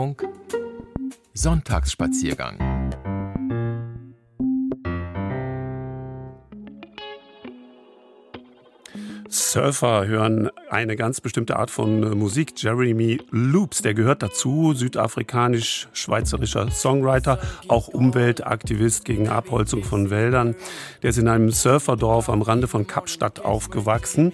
[0.00, 0.24] Deutschlandfunk
[1.34, 2.69] Sonntagsspaziergang
[9.50, 12.52] Surfer hören eine ganz bestimmte Art von äh, Musik.
[12.56, 20.54] Jeremy Loops, der gehört dazu, südafrikanisch-schweizerischer Songwriter, auch Umweltaktivist gegen Abholzung von Wäldern.
[21.02, 24.32] Der ist in einem Surferdorf am Rande von Kapstadt aufgewachsen.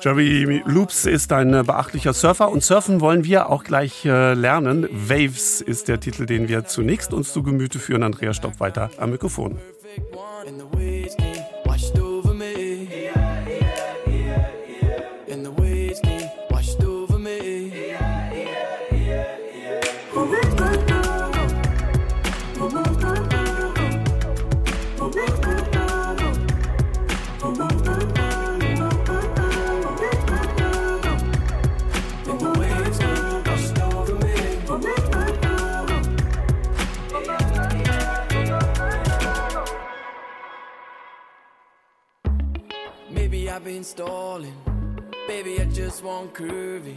[0.00, 4.88] Jeremy Loops ist ein äh, beachtlicher Surfer und surfen wollen wir auch gleich äh, lernen.
[4.92, 8.04] Waves ist der Titel, den wir zunächst uns zu Gemüte führen.
[8.04, 9.58] Andrea Stopp weiter am Mikrofon.
[43.62, 44.56] I've been stalling.
[45.28, 46.96] Baby, I just want curvy.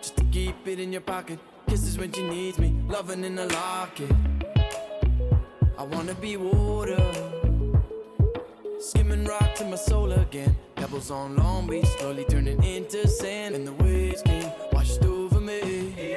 [0.00, 1.38] Just to keep it in your pocket.
[1.68, 2.74] Kisses when she needs me.
[2.88, 4.10] Loving in a locket.
[5.78, 6.98] I wanna be water.
[8.80, 10.56] Skimming rock to my soul again.
[10.74, 13.54] Pebbles on Long Beach, slowly turning into sand.
[13.54, 16.16] And the waves came washed over me.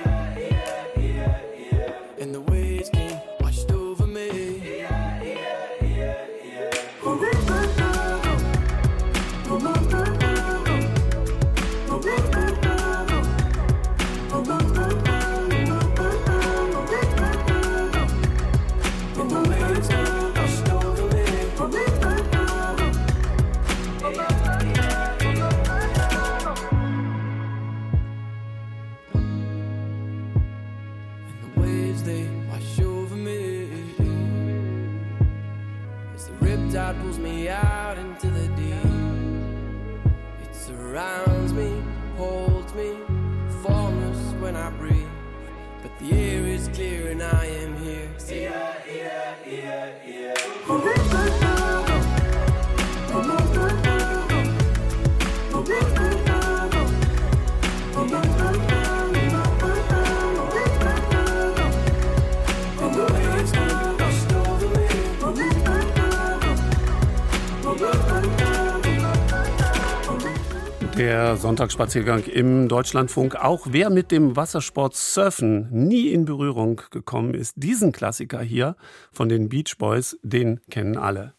[71.35, 73.35] Sonntagsspaziergang im Deutschlandfunk.
[73.35, 78.75] Auch wer mit dem Wassersport Surfen nie in Berührung gekommen ist, diesen Klassiker hier
[79.11, 81.33] von den Beach Boys, den kennen alle.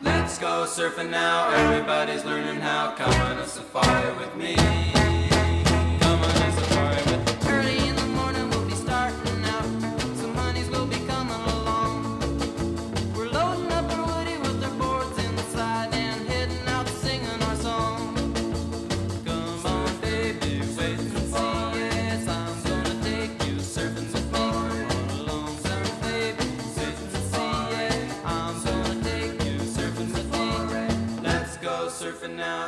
[0.00, 1.50] Let's go surfing now.
[1.50, 2.94] Everybody's learning how.
[2.94, 5.03] Come on a safari with me.
[32.24, 32.63] Go surfing now.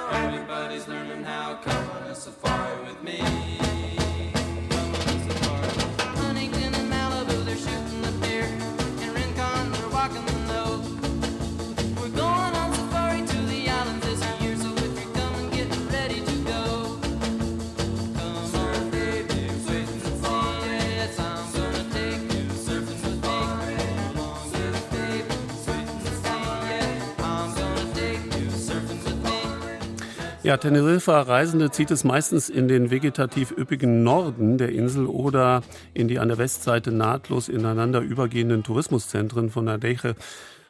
[30.46, 36.20] Ja, Teneriffa-Reisende zieht es meistens in den vegetativ üppigen Norden der Insel oder in die
[36.20, 40.14] an der Westseite nahtlos ineinander übergehenden Tourismuszentren von Adeje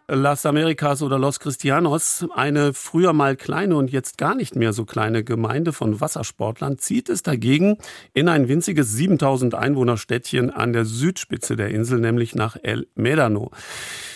[0.09, 4.85] Las Americas oder Los Cristianos, eine früher mal kleine und jetzt gar nicht mehr so
[4.85, 7.79] kleine Gemeinde von Wassersportlern, zieht es dagegen
[8.13, 13.51] in ein winziges 7000 Einwohnerstädtchen an der Südspitze der Insel, nämlich nach El Medano.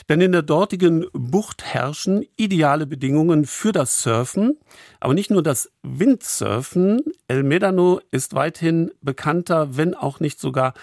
[0.09, 4.59] Denn in der dortigen Bucht herrschen ideale Bedingungen für das Surfen,
[5.01, 7.03] aber nicht nur das Windsurfen.
[7.26, 10.74] El Medano ist weithin bekannter, wenn auch nicht sogar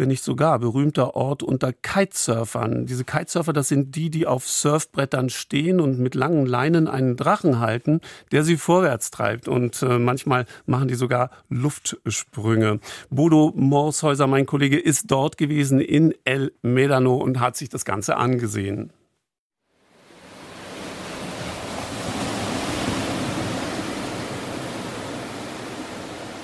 [0.00, 2.86] wenn nicht sogar berühmter Ort unter Kitesurfern.
[2.86, 7.60] Diese Kitesurfer, das sind die, die auf Surfbrettern stehen und mit langen Leinen einen Drachen
[7.60, 8.00] halten,
[8.32, 9.46] der sie vorwärts treibt.
[9.46, 12.80] Und äh, manchmal machen die sogar Luftsprünge.
[13.10, 18.16] Bodo Morshäuser, mein Kollege, ist dort gewesen in El Medano und hat sich das Ganze
[18.16, 18.92] angesehen.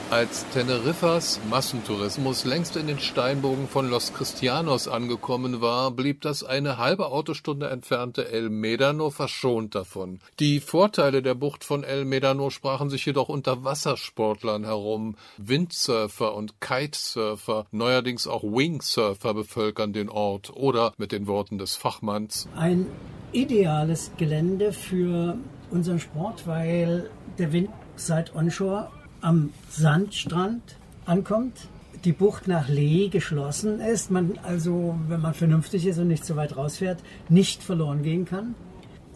[0.09, 6.79] Als Teneriffas Massentourismus längst in den Steinbogen von Los Cristianos angekommen war, blieb das eine
[6.79, 10.21] halbe Autostunde entfernte El Medano verschont davon.
[10.39, 15.17] Die Vorteile der Bucht von El Medano sprachen sich jedoch unter Wassersportlern herum.
[15.39, 22.49] Windsurfer und Kitesurfer, neuerdings auch Wingsurfer bevölkern den Ort oder mit den Worten des Fachmanns.
[22.55, 22.87] Ein
[23.33, 25.37] ideales Gelände für
[25.73, 28.89] unseren Sport, weil der Wind seit Onshore
[29.27, 30.63] am Sandstrand
[31.05, 31.67] ankommt,
[32.05, 36.37] die Bucht nach Lee geschlossen ist, man also, wenn man vernünftig ist und nicht so
[36.37, 38.55] weit rausfährt, nicht verloren gehen kann.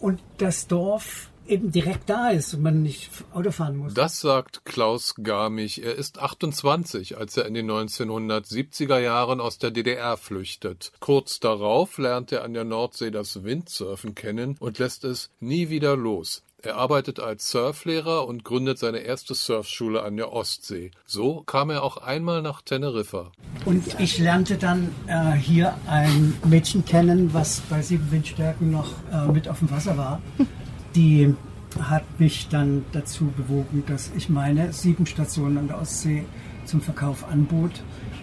[0.01, 3.93] Und das Dorf eben direkt da ist und man nicht Auto fahren muss.
[3.93, 5.81] Das sagt Klaus Garmich.
[5.81, 10.91] Er ist 28, als er in den 1970er Jahren aus der DDR flüchtet.
[10.99, 15.95] Kurz darauf lernt er an der Nordsee das Windsurfen kennen und lässt es nie wieder
[15.95, 16.43] los.
[16.63, 20.91] Er arbeitet als Surflehrer und gründet seine erste Surfschule an der Ostsee.
[21.07, 23.31] So kam er auch einmal nach Teneriffa.
[23.65, 29.31] Und ich lernte dann äh, hier ein Mädchen kennen, was bei sieben Windstärken noch äh,
[29.31, 30.21] mit auf dem Wasser war.
[30.93, 31.33] Die
[31.79, 36.25] hat mich dann dazu bewogen, dass ich meine sieben Stationen an der Ostsee
[36.65, 37.71] zum Verkauf anbot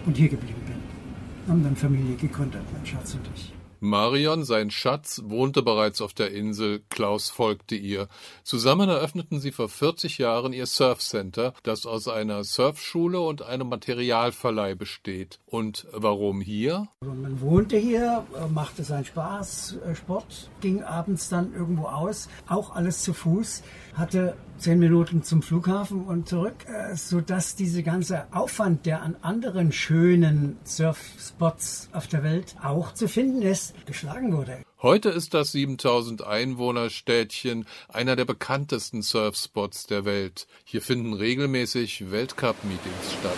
[0.05, 1.49] und hier geblieben bin.
[1.49, 3.58] Haben dann Familie gegründet, mein Schatz und ich.
[3.81, 8.07] Marion, sein Schatz, wohnte bereits auf der Insel, Klaus folgte ihr.
[8.43, 14.75] Zusammen eröffneten sie vor 40 Jahren ihr Surfcenter, das aus einer Surfschule und einem Materialverleih
[14.75, 15.39] besteht.
[15.45, 16.87] Und warum hier?
[17.01, 22.75] Also man wohnte hier, machte seinen Spaß, äh, Sport, ging abends dann irgendwo aus, auch
[22.75, 23.63] alles zu Fuß,
[23.99, 29.71] hatte zehn Minuten zum Flughafen und zurück, äh, sodass dieser ganze Aufwand, der an anderen
[29.71, 34.63] schönen Surfspots auf der Welt auch zu finden ist, geschlagen wurde.
[34.81, 40.47] Heute ist das 7000 Einwohner Städtchen einer der bekanntesten Surfspots der Welt.
[40.63, 43.33] Hier finden regelmäßig Weltcup-Meetings statt.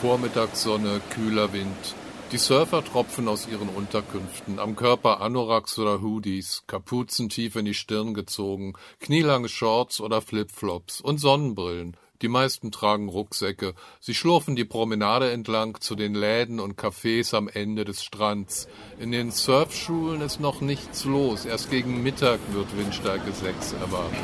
[0.00, 1.94] Vormittagssonne, kühler Wind.
[2.30, 7.72] Die Surfer tropfen aus ihren Unterkünften, am Körper Anoraks oder Hoodies, Kapuzen tief in die
[7.72, 11.96] Stirn gezogen, knielange Shorts oder Flipflops und Sonnenbrillen.
[12.20, 13.74] Die meisten tragen Rucksäcke.
[13.98, 18.68] Sie schlurfen die Promenade entlang zu den Läden und Cafés am Ende des Strands.
[18.98, 21.46] In den Surfschulen ist noch nichts los.
[21.46, 24.18] Erst gegen Mittag wird Windstärke 6 erwartet.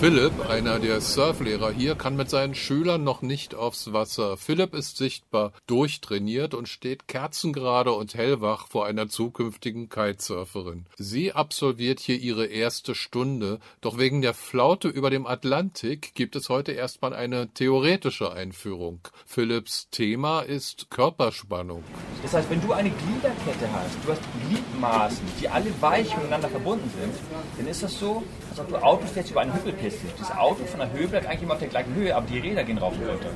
[0.00, 4.36] Philipp, einer der Surflehrer hier, kann mit seinen Schülern noch nicht aufs Wasser.
[4.36, 10.86] Philipp ist sichtbar durchtrainiert und steht kerzengerade und hellwach vor einer zukünftigen Kitesurferin.
[10.98, 16.48] Sie absolviert hier ihre erste Stunde, doch wegen der Flaute über dem Atlantik gibt es
[16.48, 19.00] heute erstmal eine theoretische Einführung.
[19.26, 21.82] Philipps Thema ist Körperspannung.
[22.22, 26.88] Das heißt, wenn du eine Gliederkette hast, du hast Gliedmaßen, die alle weich miteinander verbunden
[26.96, 27.14] sind,
[27.56, 28.22] dann ist das so,
[28.66, 30.06] du Auto fährst über eine Hügelpiste.
[30.18, 32.64] Das Auto von der Höhe bleibt eigentlich immer auf der gleichen Höhe, aber die Räder
[32.64, 33.30] gehen rauf und runter.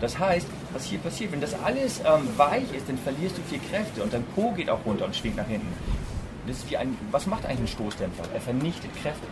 [0.00, 3.60] Das heißt, was hier passiert, wenn das alles ähm, weich ist, dann verlierst du viel
[3.70, 5.72] Kräfte und dein Po geht auch runter und schwingt nach hinten.
[6.46, 8.24] Das ist wie ein, was macht eigentlich ein Stoßdämpfer?
[8.34, 9.26] Er vernichtet Kräfte,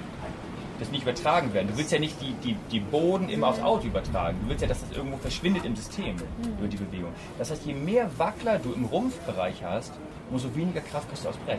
[0.79, 1.69] das nicht übertragen werden.
[1.69, 4.39] Du willst ja nicht die, die, die Boden immer aufs Auto übertragen.
[4.43, 6.15] Du willst ja, dass das irgendwo verschwindet im System
[6.59, 7.11] über die Bewegung.
[7.37, 9.93] Das heißt, je mehr Wackler du im Rumpfbereich hast,
[10.31, 11.59] umso weniger Kraft kriegst du aufs Brett.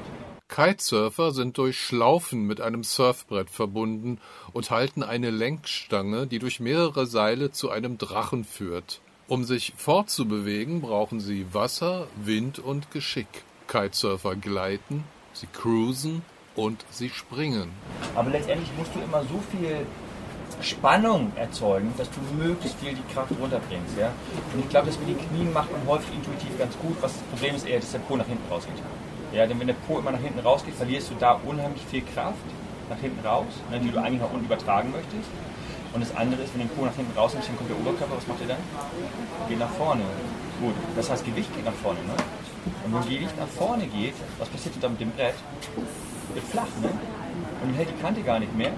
[0.52, 4.20] Kitesurfer sind durch Schlaufen mit einem Surfbrett verbunden
[4.52, 9.00] und halten eine Lenkstange, die durch mehrere Seile zu einem Drachen führt.
[9.30, 13.30] Um sich fortzubewegen, brauchen sie Wasser, Wind und Geschick.
[13.70, 16.22] Kitesurfer gleiten, sie cruisen
[16.58, 17.70] und sie springen.
[18.14, 19.86] Aber letztendlich musst du immer so viel
[20.62, 23.98] Spannung erzeugen, dass du möglichst viel die Kraft runterbringst.
[23.98, 24.12] Ja?
[24.54, 26.98] Und ich glaube, das mit den Knien macht man häufig intuitiv ganz gut.
[27.00, 28.76] Was das Problem ist eher, dass der Po nach hinten rausgeht.
[29.34, 32.44] Ja, denn wenn der Po immer nach hinten rausgeht, verlierst du da unheimlich viel Kraft
[32.90, 35.30] nach hinten raus, ne, die du eigentlich nach unten übertragen möchtest.
[35.94, 38.16] Und das andere ist, wenn du den Po nach hinten rausnimmst, dann kommt der Oberkörper,
[38.16, 38.64] was macht er dann?
[39.48, 40.04] Geht nach vorne.
[40.60, 42.00] Gut, das heißt, Gewicht geht nach vorne.
[42.00, 42.14] Ne?
[42.86, 45.36] Und wenn Gewicht nach vorne geht, was passiert dann mit dem Brett?
[46.34, 46.90] Wird flach, ne?
[46.90, 48.72] Und dann hält die Kante gar nicht mehr.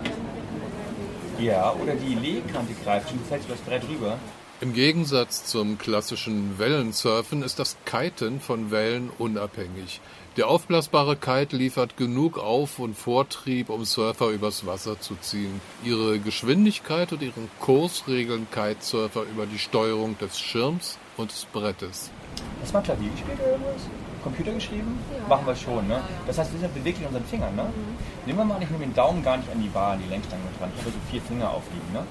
[1.39, 4.17] Ja, oder die Lehkante greift und du fällst über das Brett rüber.
[4.63, 9.99] Im Gegensatz zum klassischen Wellensurfen ist das Kiten von Wellen unabhängig.
[10.37, 15.59] Der aufblasbare Kite liefert genug Auf- und Vortrieb, um Surfer übers Wasser zu ziehen.
[15.83, 22.09] Ihre Geschwindigkeit und ihren Kurs regeln Kitesurfer über die Steuerung des Schirms und des Brettes.
[22.61, 23.81] Hast du mal Klavier gespielt oder irgendwas?
[24.23, 24.97] Computer geschrieben?
[25.11, 25.27] Ja.
[25.27, 26.01] Machen wir schon, ne?
[26.25, 27.65] Das heißt, wir sind beweglich in unseren Fingern, ne?
[28.25, 30.43] Nehmen wir mal, ich nehme den Daumen gar nicht an die Bar, an die Lenkstange
[30.57, 30.71] dran.
[30.73, 32.05] Ich habe so vier Finger aufliegen, ne?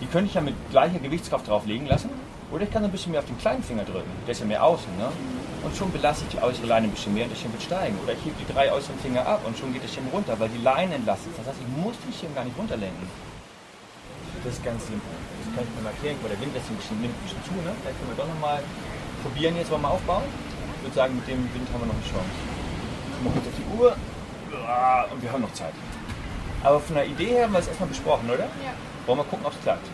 [0.00, 2.10] Die könnte ich ja mit gleicher Gewichtskraft drauflegen lassen.
[2.52, 4.10] Oder ich kann ein bisschen mehr auf den kleinen Finger drücken.
[4.26, 5.08] Der ist ja mehr außen, ne?
[5.64, 7.98] Und schon belasse ich die äußere Leine ein bisschen mehr und das Schirm wird steigen.
[8.04, 10.48] Oder ich hebe die drei äußeren Finger ab und schon geht das Schirm runter, weil
[10.50, 11.32] die Leine entlastet.
[11.36, 13.08] Das heißt, ich muss den Schirm gar nicht runterlenken.
[14.44, 15.10] Das ist ganz simpel.
[15.42, 17.42] Das kann ich mir mal erklären, weil der Wind lässt ein bisschen, nimmt ein bisschen
[17.42, 17.74] zu, ne?
[17.82, 18.62] Vielleicht können wir doch nochmal
[19.26, 20.22] probieren, jetzt wollen wir aufbauen.
[20.78, 22.30] Ich würde sagen, mit dem Wind haben wir noch eine Chance.
[23.10, 23.90] Gucken wir kurz auf die Uhr.
[25.10, 25.74] Und wir haben noch Zeit.
[26.62, 28.46] Aber von der Idee her haben wir es erstmal besprochen, oder?
[28.62, 28.70] Ja.
[29.06, 29.86] Wollen wir gucken, ob es klappt?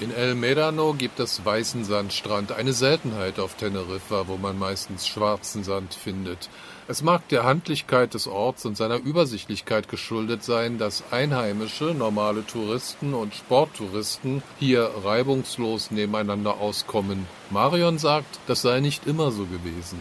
[0.00, 5.62] In El Medano gibt es weißen Sandstrand, eine Seltenheit auf Teneriffa, wo man meistens schwarzen
[5.62, 6.48] Sand findet.
[6.88, 13.12] Es mag der Handlichkeit des Orts und seiner Übersichtlichkeit geschuldet sein, dass Einheimische, normale Touristen
[13.12, 17.26] und Sporttouristen hier reibungslos nebeneinander auskommen.
[17.50, 19.98] Marion sagt, das sei nicht immer so gewesen.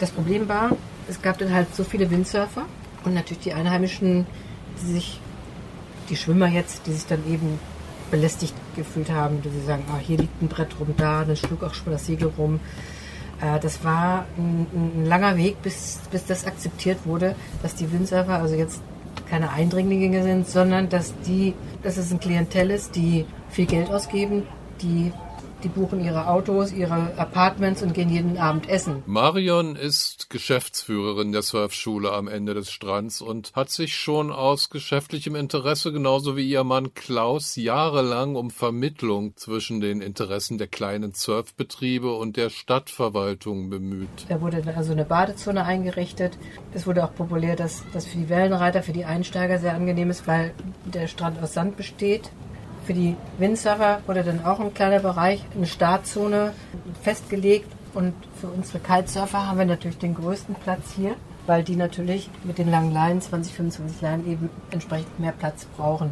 [0.00, 0.70] Das Problem war,
[1.06, 2.64] es gab dann halt so viele Windsurfer
[3.04, 4.26] und natürlich die Einheimischen,
[4.80, 5.20] die sich,
[6.08, 7.58] die Schwimmer jetzt, die sich dann eben
[8.10, 11.74] belästigt gefühlt haben, die sagen, ah, hier liegt ein Brett rum, da, dann schlug auch
[11.74, 12.60] schon das Segel rum.
[13.40, 18.40] Äh, das war ein, ein, langer Weg, bis, bis das akzeptiert wurde, dass die Windsurfer
[18.40, 18.80] also jetzt
[19.28, 24.44] keine Eindringlinge sind, sondern dass die, dass es ein Klientel ist, die viel Geld ausgeben,
[24.82, 25.12] die
[25.64, 29.02] die buchen ihre Autos, ihre Apartments und gehen jeden Abend essen.
[29.06, 35.34] Marion ist Geschäftsführerin der Surfschule am Ende des Strands und hat sich schon aus geschäftlichem
[35.34, 42.14] Interesse genauso wie ihr Mann Klaus jahrelang um Vermittlung zwischen den Interessen der kleinen Surfbetriebe
[42.14, 44.08] und der Stadtverwaltung bemüht.
[44.28, 46.36] Da wurde also eine Badezone eingerichtet.
[46.74, 50.26] Es wurde auch populär, dass das für die Wellenreiter, für die Einsteiger sehr angenehm ist,
[50.26, 50.52] weil
[50.84, 52.30] der Strand aus Sand besteht.
[52.84, 56.52] Für die Windsurfer wurde dann auch ein kleiner Bereich, eine Startzone
[57.02, 57.70] festgelegt.
[57.94, 61.14] Und für unsere Kitesurfer haben wir natürlich den größten Platz hier,
[61.46, 66.10] weil die natürlich mit den langen Leinen, 20, 25 Leinen, eben entsprechend mehr Platz brauchen.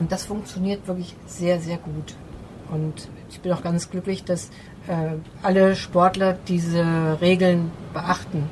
[0.00, 2.14] Und das funktioniert wirklich sehr, sehr gut.
[2.70, 4.50] Und ich bin auch ganz glücklich, dass
[4.88, 8.48] äh, alle Sportler diese Regeln beachten.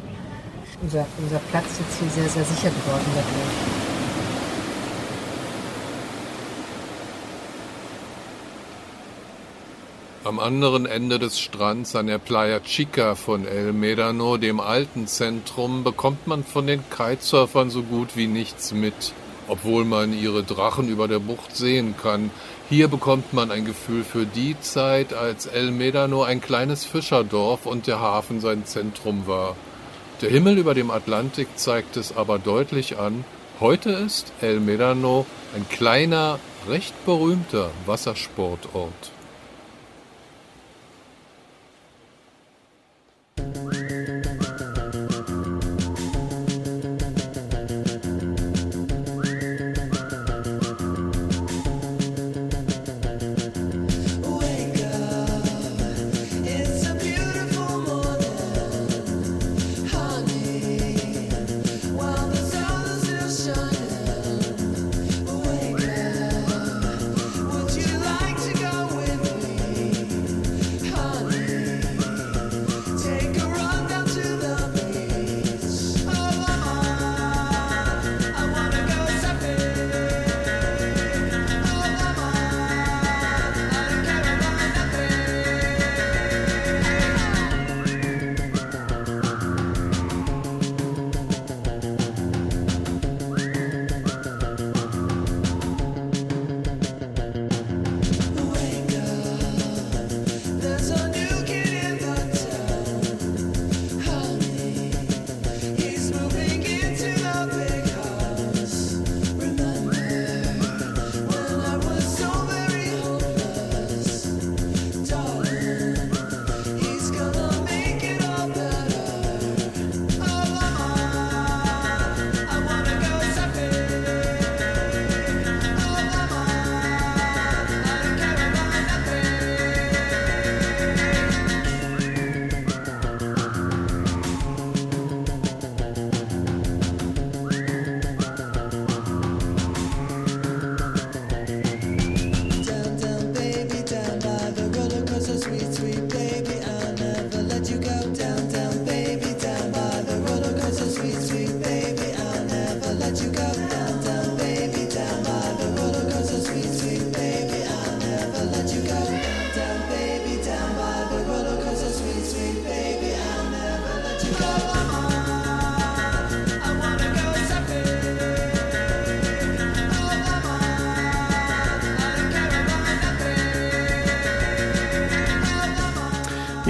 [0.82, 3.79] Unser, unser Platz ist hier sehr, sehr sicher geworden dadurch.
[10.22, 15.82] Am anderen Ende des Strands an der Playa Chica von El Medano, dem alten Zentrum,
[15.82, 19.14] bekommt man von den Kitesurfern so gut wie nichts mit,
[19.48, 22.30] obwohl man ihre Drachen über der Bucht sehen kann.
[22.68, 27.86] Hier bekommt man ein Gefühl für die Zeit, als El Medano ein kleines Fischerdorf und
[27.86, 29.56] der Hafen sein Zentrum war.
[30.20, 33.24] Der Himmel über dem Atlantik zeigt es aber deutlich an,
[33.58, 35.24] heute ist El Medano
[35.56, 39.12] ein kleiner, recht berühmter Wassersportort.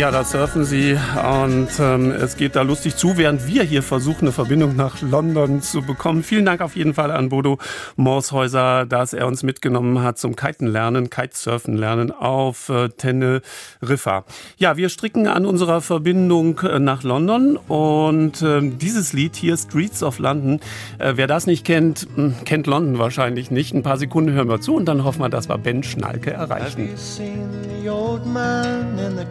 [0.01, 4.23] Ja, da surfen sie und ähm, es geht da lustig zu, während wir hier versuchen,
[4.23, 6.23] eine Verbindung nach London zu bekommen.
[6.23, 7.59] Vielen Dank auf jeden Fall an Bodo
[7.97, 14.25] Morshäuser, dass er uns mitgenommen hat zum Kitenlernen, Kitesurfen lernen auf äh, Teneriffa.
[14.57, 20.03] Ja, wir stricken an unserer Verbindung äh, nach London und äh, dieses Lied hier, Streets
[20.03, 20.61] of London,
[20.99, 23.75] äh, wer das nicht kennt, mh, kennt London wahrscheinlich nicht.
[23.75, 26.89] Ein paar Sekunden hören wir zu und dann hoffen wir, dass wir Ben Schnalke erreichen.
[26.89, 27.51] Have you seen
[27.83, 29.27] the old man in the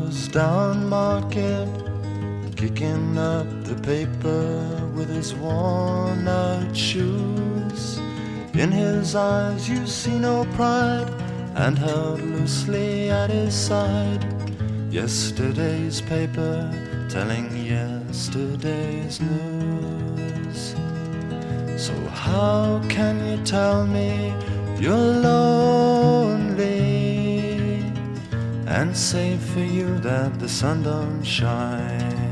[0.00, 1.68] closed down market?
[2.56, 7.98] Kicking up the paper with his worn out shoes.
[8.54, 11.10] In his eyes you see no pride,
[11.54, 14.24] and held loosely at his side.
[14.90, 16.70] Yesterday's paper
[17.08, 20.74] telling yesterday's news.
[21.76, 24.34] So how can you tell me
[24.78, 26.89] you're lonely
[28.70, 32.30] and say for you that the sun don't shine?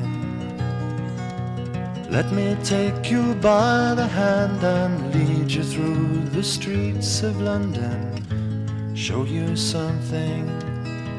[2.10, 8.94] Let me take you by the hand and lead you through the streets of London.
[8.94, 10.48] Show you something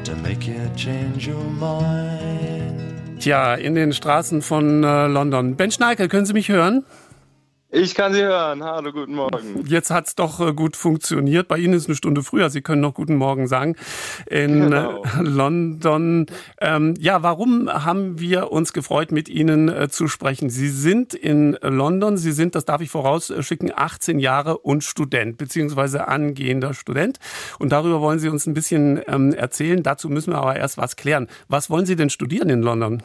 [0.04, 3.20] to make you change your mind.
[3.20, 5.54] Tja, in den Straßen von äh, London.
[5.54, 6.84] Ben Schneikel, können Sie mich hören?
[7.72, 8.64] Ich kann Sie hören.
[8.64, 9.64] Hallo, guten Morgen.
[9.64, 11.46] Jetzt hat's doch äh, gut funktioniert.
[11.46, 12.50] Bei Ihnen ist eine Stunde früher.
[12.50, 13.76] Sie können noch guten Morgen sagen.
[14.28, 15.04] In Genau.
[15.04, 16.26] äh, London.
[16.60, 20.50] Ähm, ja, warum haben wir uns gefreut, mit Ihnen äh, zu sprechen?
[20.50, 22.16] Sie sind in London.
[22.16, 27.18] Sie sind, das darf ich vorausschicken, 18 Jahre und Student, beziehungsweise angehender Student.
[27.60, 29.84] Und darüber wollen Sie uns ein bisschen ähm, erzählen.
[29.84, 31.28] Dazu müssen wir aber erst was klären.
[31.46, 33.00] Was wollen Sie denn studieren in London?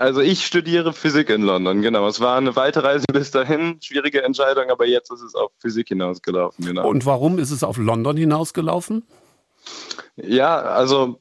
[0.00, 2.08] Also ich studiere Physik in London, genau.
[2.08, 5.88] Es war eine weite Reise bis dahin, schwierige Entscheidung, aber jetzt ist es auf Physik
[5.88, 6.88] hinausgelaufen, genau.
[6.88, 9.02] Und warum ist es auf London hinausgelaufen?
[10.16, 11.20] Ja, also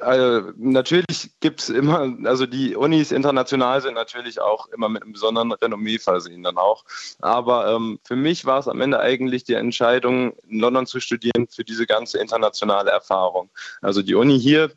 [0.00, 5.52] äh, natürlich gibt's immer, also die Unis international sind natürlich auch immer mit einem besonderen
[5.52, 6.86] Renommee versehen dann auch.
[7.20, 11.46] Aber ähm, für mich war es am Ende eigentlich die Entscheidung, in London zu studieren
[11.50, 13.50] für diese ganze internationale Erfahrung.
[13.82, 14.70] Also die Uni hier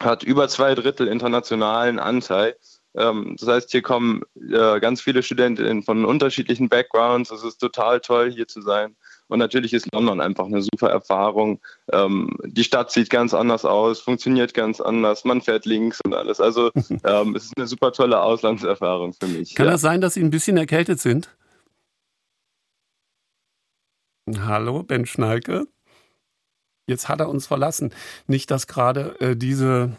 [0.00, 2.56] hat über zwei Drittel internationalen Anteil.
[2.96, 7.30] Ähm, das heißt, hier kommen äh, ganz viele Studenten von unterschiedlichen Backgrounds.
[7.30, 8.96] Es ist total toll, hier zu sein.
[9.28, 11.60] Und natürlich ist London einfach eine super Erfahrung.
[11.92, 16.40] Ähm, die Stadt sieht ganz anders aus, funktioniert ganz anders, man fährt links und alles.
[16.40, 16.72] Also
[17.04, 19.54] ähm, es ist eine super tolle Auslandserfahrung für mich.
[19.54, 19.72] Kann ja.
[19.72, 21.30] das sein, dass Sie ein bisschen erkältet sind?
[24.36, 25.66] Hallo, Ben Schnalke.
[26.88, 27.94] Jetzt hat er uns verlassen.
[28.26, 29.96] Nicht, dass gerade äh, diese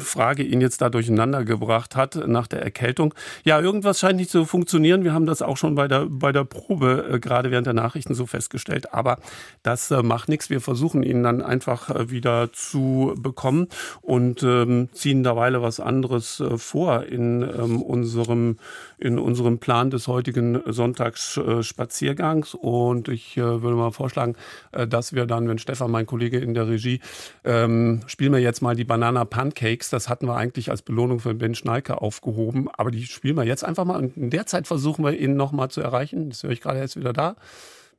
[0.00, 3.14] Frage ihn jetzt da durcheinander gebracht hat nach der Erkältung.
[3.42, 5.02] Ja, irgendwas scheint nicht zu funktionieren.
[5.02, 8.14] Wir haben das auch schon bei der, bei der Probe äh, gerade während der Nachrichten
[8.14, 8.92] so festgestellt.
[8.92, 9.18] Aber
[9.62, 10.50] das äh, macht nichts.
[10.50, 13.68] Wir versuchen ihn dann einfach äh, wieder zu bekommen
[14.02, 18.58] und ähm, ziehen derweil was anderes äh, vor in ähm, unserem
[19.02, 22.54] in unserem Plan des heutigen Sonntagsspaziergangs.
[22.54, 24.36] Und ich äh, würde mal vorschlagen,
[24.70, 27.00] äh, dass wir dann, wenn Stefan, mein Kollege in der Regie,
[27.44, 29.24] ähm, spielen wir jetzt mal die Banana
[29.62, 29.90] Pancakes.
[29.90, 32.68] Das hatten wir eigentlich als Belohnung für Ben Schneiker aufgehoben.
[32.76, 33.96] Aber die spielen wir jetzt einfach mal.
[33.96, 36.30] Und in der Zeit versuchen wir ihn nochmal zu erreichen.
[36.30, 37.36] Das höre ich gerade jetzt wieder da.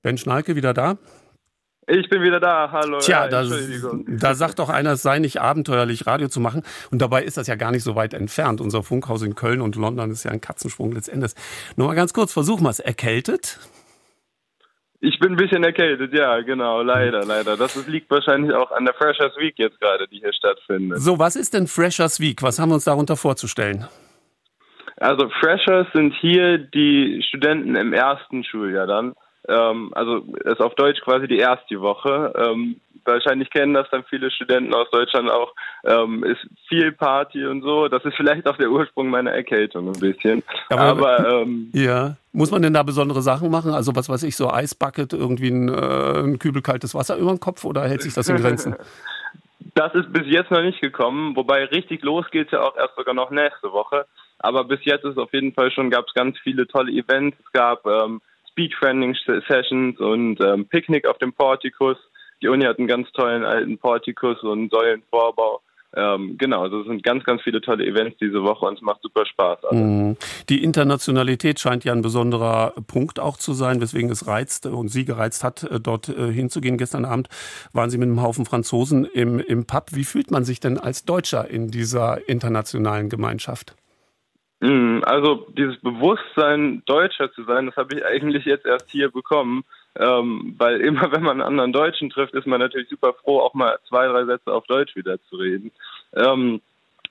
[0.02, 0.98] Ben Schnalke wieder da.
[1.88, 2.72] Ich bin wieder da.
[2.72, 3.00] Hallo.
[3.00, 3.46] Tja, ja, da,
[4.08, 6.64] da sagt doch einer, es sei nicht abenteuerlich, Radio zu machen.
[6.92, 8.62] Und dabei ist das ja gar nicht so weit entfernt.
[8.62, 11.34] Unser Funkhaus in Köln und London ist ja ein Katzensprung letztendlich.
[11.76, 12.80] Nur mal ganz kurz, versuchen wir es.
[12.80, 13.60] Erkältet?
[15.06, 17.58] Ich bin ein bisschen erkältet, ja, genau, leider, leider.
[17.58, 21.02] Das ist, liegt wahrscheinlich auch an der Freshers Week jetzt gerade, die hier stattfindet.
[21.02, 22.42] So, was ist denn Freshers Week?
[22.42, 23.86] Was haben wir uns darunter vorzustellen?
[24.96, 29.14] Also Freshers sind hier die Studenten im ersten Schuljahr dann.
[29.48, 32.34] Ähm, also ist auf Deutsch quasi die erste Woche.
[32.38, 35.54] Ähm, wahrscheinlich kennen das dann viele Studenten aus Deutschland auch.
[35.84, 36.40] Ähm, ist
[36.70, 37.88] viel Party und so.
[37.90, 40.44] Das ist vielleicht auch der Ursprung meiner Erkältung ein bisschen.
[40.70, 40.82] Aber-
[41.20, 42.16] Aber, ähm, Ja.
[42.36, 43.74] Muss man denn da besondere Sachen machen?
[43.74, 47.40] Also was weiß ich, so Eisbucket, irgendwie ein, äh, ein Kübel kaltes Wasser über den
[47.40, 48.76] Kopf oder hält sich das in Grenzen?
[49.76, 53.16] Das ist bis jetzt noch nicht gekommen, wobei richtig los geht's ja auch erst sogar
[53.16, 54.06] noch nächste Woche.
[54.38, 57.38] Aber bis jetzt ist auf jeden Fall schon, gab es ganz viele tolle Events.
[57.44, 58.22] Es gab ähm,
[58.54, 61.98] Speedfriending-Sessions und ähm, Picknick auf dem Portikus.
[62.42, 65.62] Die Uni hat einen ganz tollen alten Portikus und Säulenvorbau.
[65.96, 69.02] Ähm, genau, also es sind ganz, ganz viele tolle Events diese Woche und es macht
[69.04, 69.60] super Spaß.
[69.72, 70.18] Mhm.
[70.50, 75.06] Die Internationalität scheint ja ein besonderer Punkt auch zu sein, weswegen es reizt und Sie
[75.06, 76.78] gereizt hat, äh, dort äh, hinzugehen.
[76.78, 77.30] Gestern Abend
[77.74, 79.90] waren Sie mit einem Haufen Franzosen im, im Pub.
[79.92, 83.76] Wie fühlt man sich denn als Deutscher in dieser internationalen Gemeinschaft?
[84.64, 89.66] Mm, Also dieses Bewusstsein, Deutscher zu sein, das habe ich eigentlich jetzt erst hier bekommen.
[90.00, 93.54] Ähm, weil immer wenn man einen anderen Deutschen trifft, ist man natürlich super froh, auch
[93.54, 95.72] mal zwei, drei Sätze auf Deutsch wieder zu reden.
[96.16, 96.62] Ähm,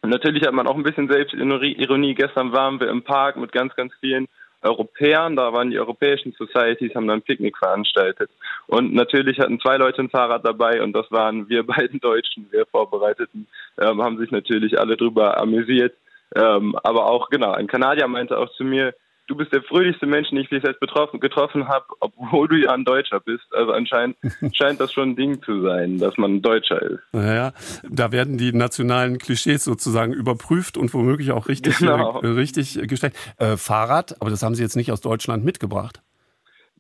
[0.03, 2.15] natürlich hat man auch ein bisschen Selbstironie.
[2.15, 4.29] Gestern waren wir im Park mit ganz, ganz vielen
[4.63, 5.37] Europäern.
[5.37, 8.31] Da waren die europäischen Societies, haben dann ein Picknick veranstaltet.
[8.67, 12.65] Und natürlich hatten zwei Leute ein Fahrrad dabei und das waren wir beiden Deutschen, wir
[12.65, 13.47] Vorbereiteten,
[13.79, 15.95] ähm, haben sich natürlich alle drüber amüsiert.
[16.35, 18.95] Ähm, aber auch, genau, ein Kanadier meinte auch zu mir,
[19.29, 22.73] du bist der fröhlichste Mensch, den ich bis jetzt betroffen, getroffen habe, obwohl du ja
[22.73, 23.45] ein Deutscher bist.
[23.53, 24.17] Also anscheinend
[24.55, 27.01] scheint das schon ein Ding zu sein, dass man ein Deutscher ist.
[27.13, 27.53] Naja,
[27.89, 32.21] da werden die nationalen Klischees sozusagen überprüft und womöglich auch richtig, Genau.
[32.21, 33.15] äh, richtig gestellt.
[33.39, 36.03] Äh, Fahrrad, aber das haben Sie jetzt nicht aus Deutschland mitgebracht.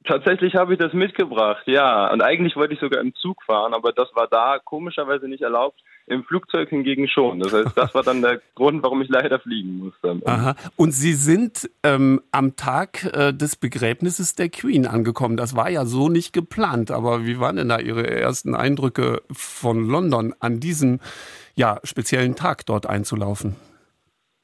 [0.04, 2.12] Tatsächlich habe ich das mitgebracht, ja.
[2.12, 5.80] Und eigentlich wollte ich sogar im Zug fahren, aber das war da komischerweise nicht erlaubt.
[6.06, 7.40] Im Flugzeug hingegen schon.
[7.40, 10.20] Das heißt, das war dann der Grund, warum ich leider fliegen musste.
[10.24, 10.56] Aha.
[10.76, 15.36] Und Sie sind ähm, am Tag äh, des Begräbnisses der Queen angekommen.
[15.36, 16.90] Das war ja so nicht geplant.
[16.90, 21.00] Aber wie waren denn da Ihre ersten Eindrücke von London an diesem
[21.54, 23.56] ja, speziellen Tag dort einzulaufen?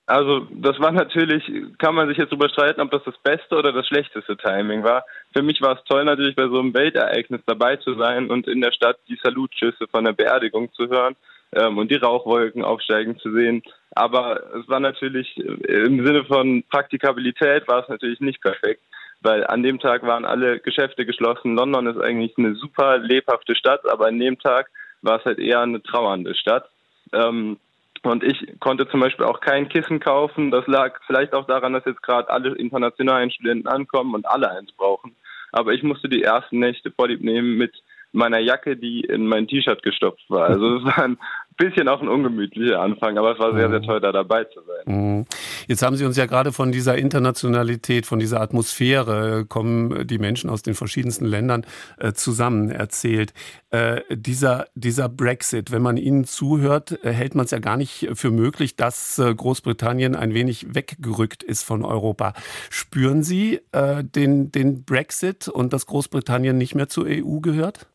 [0.08, 1.44] Also das war natürlich,
[1.76, 5.04] kann man sich jetzt drüber streiten, ob das das beste oder das schlechteste Timing war.
[5.34, 8.62] Für mich war es toll natürlich bei so einem Weltereignis dabei zu sein und in
[8.62, 11.14] der Stadt die Salutschüsse von der Beerdigung zu hören
[11.52, 13.62] ähm, und die Rauchwolken aufsteigen zu sehen.
[13.92, 18.82] Aber es war natürlich äh, im Sinne von Praktikabilität war es natürlich nicht perfekt,
[19.20, 21.56] weil an dem Tag waren alle Geschäfte geschlossen.
[21.56, 24.70] London ist eigentlich eine super lebhafte Stadt, aber an dem Tag
[25.02, 26.68] war es halt eher eine trauernde Stadt.
[27.12, 27.58] Ähm,
[28.02, 30.50] und ich konnte zum Beispiel auch kein Kissen kaufen.
[30.50, 34.70] Das lag vielleicht auch daran, dass jetzt gerade alle internationalen Studenten ankommen und alle eins
[34.72, 35.16] brauchen.
[35.50, 37.72] Aber ich musste die ersten Nächte vorlieb nehmen mit
[38.12, 40.48] meiner Jacke, die in mein T-Shirt gestopft war.
[40.48, 41.18] Also es war ein
[41.58, 44.94] bisschen auch ein ungemütlicher Anfang, aber es war sehr, sehr toll, da dabei zu sein.
[44.94, 45.26] Mhm.
[45.66, 50.48] Jetzt haben Sie uns ja gerade von dieser Internationalität, von dieser Atmosphäre, kommen die Menschen
[50.48, 51.66] aus den verschiedensten Ländern
[51.98, 53.34] äh, zusammen erzählt.
[53.70, 58.08] Äh, dieser, dieser Brexit, wenn man Ihnen zuhört, äh, hält man es ja gar nicht
[58.14, 62.34] für möglich, dass Großbritannien ein wenig weggerückt ist von Europa.
[62.70, 67.88] Spüren Sie den, den Brexit und dass Großbritannien nicht mehr zur EU gehört?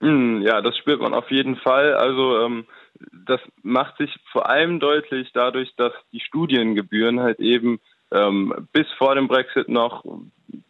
[0.00, 1.94] Mm, Ja, das spürt man auf jeden Fall.
[1.94, 2.66] Also ähm,
[3.26, 7.80] das macht sich vor allem deutlich dadurch, dass die Studiengebühren halt eben
[8.12, 10.04] ähm, bis vor dem Brexit noch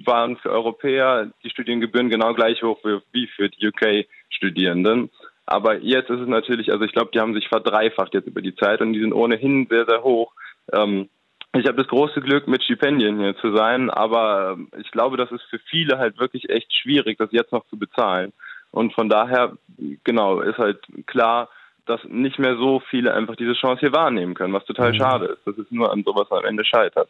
[0.04, 5.10] waren für Europäer die Studiengebühren genau gleich hoch wie, wie für die UK-Studierenden.
[5.46, 8.54] Aber jetzt ist es natürlich, also ich glaube, die haben sich verdreifacht jetzt über die
[8.54, 10.32] Zeit und die sind ohnehin sehr, sehr hoch.
[10.72, 11.08] Ähm,
[11.52, 15.32] ich habe das große Glück, mit Stipendien hier zu sein, aber ähm, ich glaube, das
[15.32, 18.32] ist für viele halt wirklich echt schwierig, das jetzt noch zu bezahlen.
[18.72, 19.56] Und von daher,
[20.04, 21.48] genau, ist halt klar,
[21.86, 24.96] dass nicht mehr so viele einfach diese Chance hier wahrnehmen können, was total Mhm.
[24.96, 27.08] schade ist, dass es nur an sowas am Ende scheitert.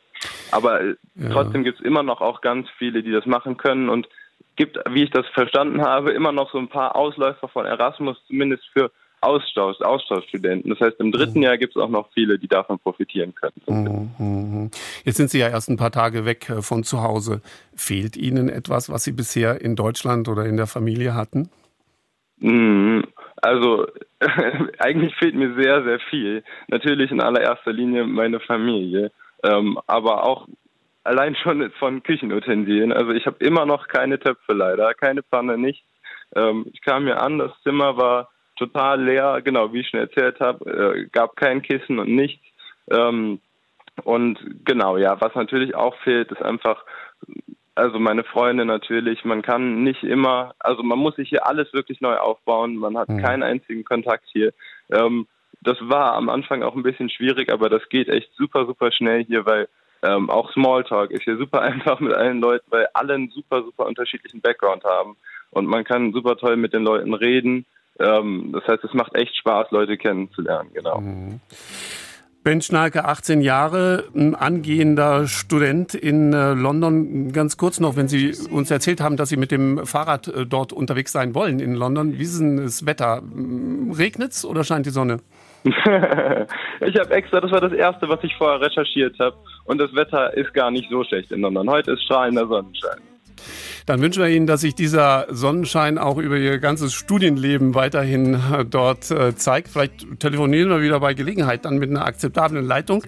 [0.50, 1.28] Aber äh, Ja.
[1.32, 4.08] trotzdem gibt es immer noch auch ganz viele, die das machen können und
[4.56, 8.64] gibt, wie ich das verstanden habe, immer noch so ein paar Ausläufer von Erasmus, zumindest
[8.72, 8.90] für
[9.20, 10.70] Austausch, Austauschstudenten.
[10.70, 14.12] Das heißt, im dritten Jahr gibt es auch noch viele, die davon profitieren können.
[14.18, 14.70] Mhm.
[15.04, 17.42] Jetzt sind Sie ja erst ein paar Tage weg äh, von zu Hause.
[17.74, 21.50] Fehlt Ihnen etwas, was Sie bisher in Deutschland oder in der Familie hatten?
[23.42, 23.86] Also
[24.78, 26.42] eigentlich fehlt mir sehr, sehr viel.
[26.68, 29.10] Natürlich in allererster Linie meine Familie,
[29.42, 30.48] ähm, aber auch
[31.04, 32.92] allein schon von Küchenutensilien.
[32.92, 35.86] Also ich habe immer noch keine Töpfe leider, keine Pfanne, nichts.
[36.34, 38.30] Ähm, ich kam hier an, das Zimmer war
[38.60, 42.44] total leer, genau wie ich schon erzählt habe, äh, gab kein Kissen und nichts.
[42.90, 43.40] Ähm,
[44.04, 46.84] und genau, ja, was natürlich auch fehlt, ist einfach
[47.80, 52.00] also meine Freunde natürlich, man kann nicht immer, also man muss sich hier alles wirklich
[52.00, 53.22] neu aufbauen, man hat Mhm.
[53.22, 54.52] keinen einzigen Kontakt hier.
[54.90, 55.26] Ähm,
[55.62, 59.24] das war am Anfang auch ein bisschen schwierig, aber das geht echt super, super schnell
[59.24, 59.68] hier, weil
[60.02, 63.86] ähm, auch Smalltalk ist hier super einfach mit allen Leuten, weil alle einen super, super
[63.86, 65.16] unterschiedlichen Background haben
[65.50, 67.66] und man kann super toll mit den Leuten reden.
[67.98, 71.02] Ähm, das heißt, es macht echt Spaß, Leute kennenzulernen, genau.
[72.42, 77.32] Ben Schnalke, 18 Jahre, ein angehender Student in äh, London.
[77.32, 80.72] Ganz kurz noch, wenn Sie uns erzählt haben, dass Sie mit dem Fahrrad äh, dort
[80.72, 82.18] unterwegs sein wollen in London.
[82.18, 83.22] Wie ist denn das Wetter?
[83.98, 85.18] Regnet es oder scheint die Sonne?
[85.64, 89.36] ich habe extra, das war das erste, was ich vorher recherchiert habe.
[89.66, 91.68] Und das Wetter ist gar nicht so schlecht in London.
[91.68, 93.00] Heute ist strahlender Sonnenschein.
[93.86, 98.64] Dann wünschen wir Ihnen, dass sich dieser Sonnenschein auch über Ihr ganzes Studienleben weiterhin äh,
[98.64, 99.68] dort äh, zeigt.
[99.68, 103.04] Vielleicht telefonieren wir wieder bei Gelegenheit dann mit einer akzeptablen Leitung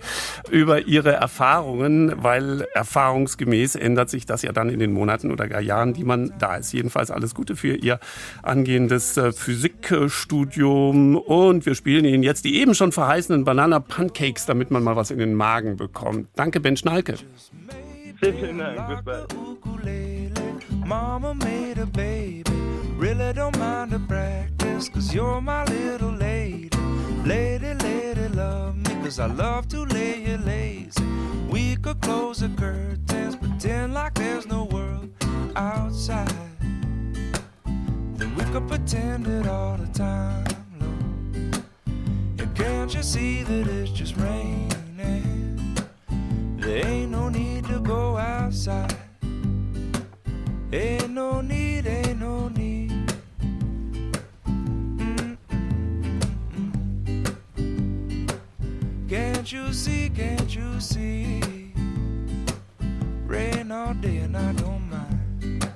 [0.50, 5.60] über Ihre Erfahrungen, weil erfahrungsgemäß ändert sich das ja dann in den Monaten oder gar
[5.60, 6.72] Jahren, die man da ist.
[6.72, 8.00] Jedenfalls alles Gute für Ihr
[8.42, 14.70] angehendes äh, Physikstudium und wir spielen Ihnen jetzt die eben schon verheißenen Banana Pancakes, damit
[14.70, 16.28] man mal was in den Magen bekommt.
[16.36, 17.14] Danke, Ben Schnalke.
[18.20, 18.88] Vielen, Dank.
[18.88, 20.21] Bis bald.
[20.84, 22.42] Mama made a baby.
[22.96, 26.70] Really don't mind the practice, cause you're my little lady.
[27.24, 31.04] Lady, lady, love me, cause I love to lay you lazy.
[31.48, 35.10] We could close the curtains, pretend like there's no world
[35.56, 36.32] outside.
[37.64, 40.44] Then we could pretend it all the time,
[40.80, 41.64] Lord.
[42.38, 45.76] And can't you see that it's just raining?
[46.56, 48.96] There ain't no need to go outside.
[50.74, 52.90] Ain't no need, ain't no need.
[59.06, 61.42] Can't you see, can't you see?
[63.26, 65.68] Rain all day and I don't mind.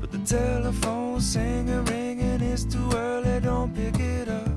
[0.00, 4.48] But the telephone singing, ringing, it's too early, don't pick it up.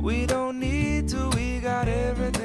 [0.00, 2.41] We don't need to, we got everything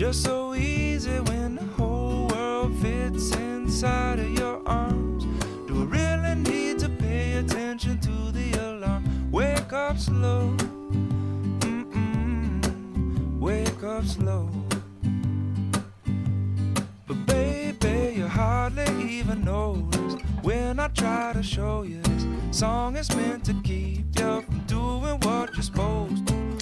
[0.00, 5.26] Just so easy when the whole world fits inside of your arms.
[5.68, 9.30] Do I really need to pay attention to the alarm?
[9.30, 10.56] Wake up slow,
[11.58, 13.38] Mm-mm.
[13.38, 14.48] wake up slow.
[17.06, 22.24] But baby, you hardly even notice when I try to show you this
[22.58, 26.59] song is meant to keep you from doing what you're supposed to.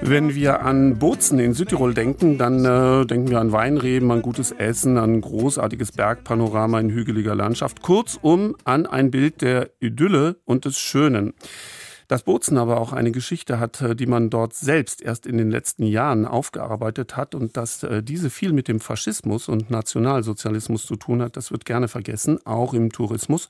[0.00, 4.50] Wenn wir an Bozen in Südtirol denken, dann äh, denken wir an Weinreben, an gutes
[4.52, 7.82] Essen, an großartiges Bergpanorama in hügeliger Landschaft.
[7.82, 11.34] Kurzum an ein Bild der Idylle und des Schönen.
[12.08, 15.50] Dass Bozen aber auch eine Geschichte hat, äh, die man dort selbst erst in den
[15.50, 20.96] letzten Jahren aufgearbeitet hat und dass äh, diese viel mit dem Faschismus und Nationalsozialismus zu
[20.96, 23.48] tun hat, das wird gerne vergessen, auch im Tourismus.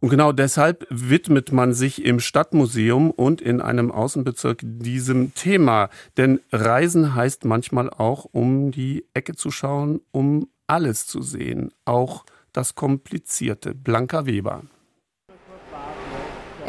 [0.00, 5.90] Und genau deshalb widmet man sich im Stadtmuseum und in einem Außenbezirk diesem Thema.
[6.16, 12.24] Denn Reisen heißt manchmal auch, um die Ecke zu schauen, um alles zu sehen, auch
[12.52, 13.74] das Komplizierte.
[13.74, 14.62] Blanca Weber.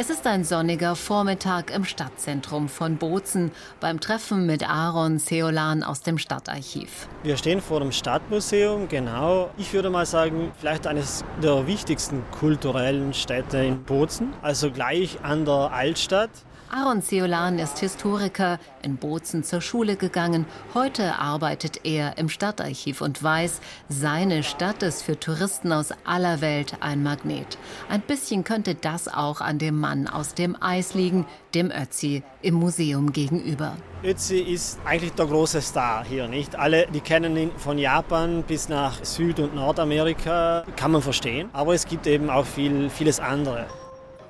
[0.01, 6.03] Es ist ein sonniger Vormittag im Stadtzentrum von Bozen beim Treffen mit Aaron Seolan aus
[6.03, 7.09] dem Stadtarchiv.
[7.23, 9.49] Wir stehen vor dem Stadtmuseum, genau.
[9.57, 15.43] Ich würde mal sagen, vielleicht eines der wichtigsten kulturellen Städte in Bozen, also gleich an
[15.43, 16.29] der Altstadt.
[16.71, 20.45] Aaron Seolan ist Historiker, in Bozen zur Schule gegangen.
[20.75, 26.77] Heute arbeitet er im Stadtarchiv und weiß, seine Stadt ist für Touristen aus aller Welt
[26.79, 27.57] ein Magnet.
[27.89, 32.53] Ein bisschen könnte das auch an dem Mann aus dem Eis liegen, dem Ötzi im
[32.53, 33.75] Museum gegenüber.
[34.03, 36.55] Ötzi ist eigentlich der große Star hier, nicht?
[36.55, 41.49] Alle, die kennen ihn von Japan bis nach Süd- und Nordamerika, kann man verstehen.
[41.51, 43.65] Aber es gibt eben auch viel, vieles andere.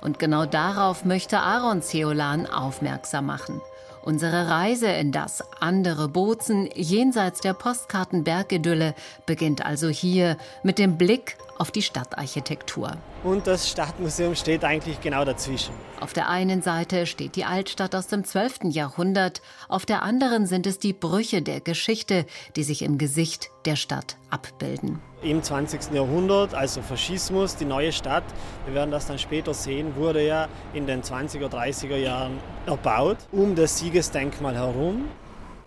[0.02, 3.62] Und genau darauf möchte Aaron Zeolan aufmerksam machen.
[4.02, 8.96] Unsere Reise in das andere Bozen jenseits der Postkartenbergidylle
[9.26, 12.94] beginnt also hier mit dem Blick auf die Stadtarchitektur.
[13.24, 15.74] Und das Stadtmuseum steht eigentlich genau dazwischen.
[16.00, 18.72] Auf der einen Seite steht die Altstadt aus dem 12.
[18.72, 23.76] Jahrhundert, auf der anderen sind es die Brüche der Geschichte, die sich im Gesicht der
[23.76, 25.02] Stadt abbilden.
[25.22, 25.94] Im 20.
[25.94, 28.24] Jahrhundert, also Faschismus, die neue Stadt,
[28.66, 33.54] wir werden das dann später sehen, wurde ja in den 20er, 30er Jahren erbaut, um
[33.56, 35.10] das Siegesdenkmal herum.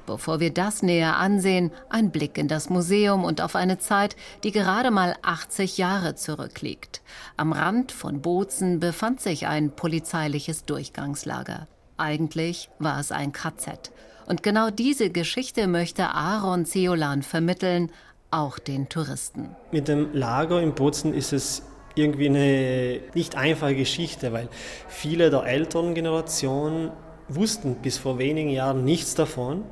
[0.07, 4.53] Bevor wir das näher ansehen, ein Blick in das Museum und auf eine Zeit, die
[4.53, 7.03] gerade mal 80 Jahre zurückliegt.
[7.37, 11.69] Am Rand von Bozen befand sich ein polizeiliches Durchgangslager.
[11.97, 13.93] Eigentlich war es ein KZ.
[14.27, 17.91] Und genau diese Geschichte möchte Aaron Zeolan vermitteln,
[18.31, 19.55] auch den Touristen.
[19.71, 21.63] Mit dem Lager in Bozen ist es
[21.95, 24.49] irgendwie eine nicht einfache Geschichte, weil
[24.89, 26.91] viele der älteren Generation
[27.29, 29.65] wussten bis vor wenigen Jahren nichts davon.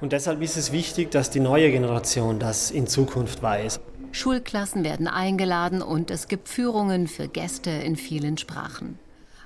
[0.00, 3.80] Und deshalb ist es wichtig, dass die neue Generation das in Zukunft weiß.
[4.12, 8.98] Schulklassen werden eingeladen und es gibt Führungen für Gäste in vielen Sprachen.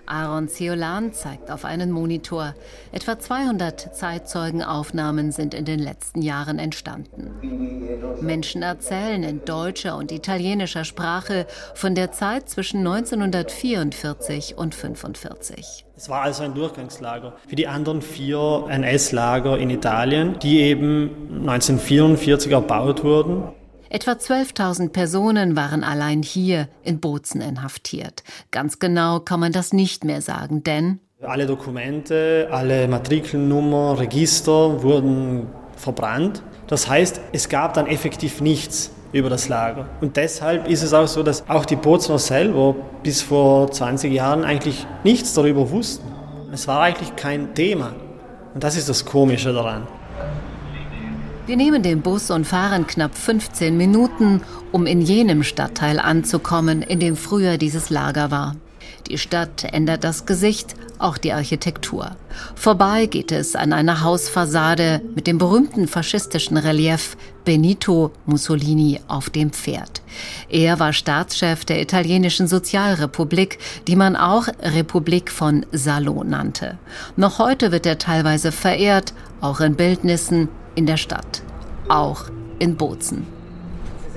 [0.06, 2.54] Aaron Zeolan zeigt auf einen Monitor.
[2.92, 7.30] Etwa 200 Zeitzeugenaufnahmen sind in den letzten Jahren entstanden.
[8.20, 15.84] Menschen erzählen in deutscher und italienischer Sprache von der Zeit zwischen 1944 und 1945.
[15.96, 21.10] Es war also ein Durchgangslager für die anderen vier NS-Lager in Italien, die eben
[21.46, 23.44] 1944 erbaut wurden.
[23.94, 28.24] Etwa 12.000 Personen waren allein hier in Bozen inhaftiert.
[28.50, 35.46] Ganz genau kann man das nicht mehr sagen, denn alle Dokumente, alle Matrikelnummer, Register wurden
[35.76, 36.42] verbrannt.
[36.66, 39.88] Das heißt, es gab dann effektiv nichts über das Lager.
[40.00, 42.74] Und deshalb ist es auch so, dass auch die Bozener selber
[43.04, 46.04] bis vor 20 Jahren eigentlich nichts darüber wussten.
[46.52, 47.94] Es war eigentlich kein Thema.
[48.54, 49.86] Und das ist das Komische daran.
[51.46, 54.40] Wir nehmen den Bus und fahren knapp 15 Minuten,
[54.72, 58.56] um in jenem Stadtteil anzukommen, in dem früher dieses Lager war.
[59.08, 62.16] Die Stadt ändert das Gesicht, auch die Architektur.
[62.54, 69.50] Vorbei geht es an einer Hausfassade mit dem berühmten faschistischen Relief Benito Mussolini auf dem
[69.50, 70.02] Pferd.
[70.48, 76.78] Er war Staatschef der italienischen Sozialrepublik, die man auch Republik von Salo nannte.
[77.16, 81.42] Noch heute wird er teilweise verehrt, auch in Bildnissen in der Stadt,
[81.88, 82.24] auch
[82.58, 83.33] in Bozen.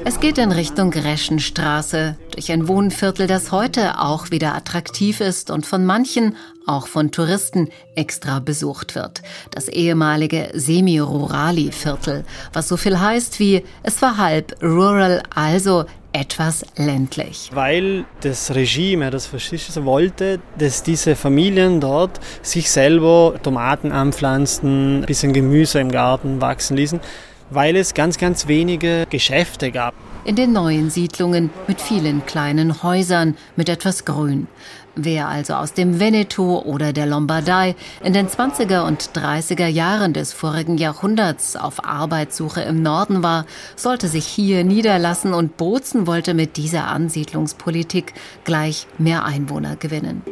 [0.05, 5.65] Es geht in Richtung Greschenstraße, durch ein Wohnviertel, das heute auch wieder attraktiv ist und
[5.65, 6.35] von manchen,
[6.65, 9.21] auch von Touristen, extra besucht wird.
[9.51, 17.49] Das ehemalige Semi-Rurali-Viertel, was so viel heißt wie, es war halb rural, also etwas ländlich.
[17.53, 25.05] Weil das Regime, das Faschistische, wollte, dass diese Familien dort sich selber Tomaten anpflanzen, ein
[25.05, 26.99] bisschen Gemüse im Garten wachsen ließen
[27.49, 29.93] weil es ganz, ganz wenige Geschäfte gab.
[30.25, 34.47] In den neuen Siedlungen mit vielen kleinen Häusern mit etwas Grün.
[34.99, 40.33] Wer also aus dem Veneto oder der Lombardei in den 20er und 30er Jahren des
[40.33, 43.45] vorigen Jahrhunderts auf Arbeitssuche im Norden war,
[43.75, 50.23] sollte sich hier niederlassen und Bozen wollte mit dieser Ansiedlungspolitik gleich mehr Einwohner gewinnen.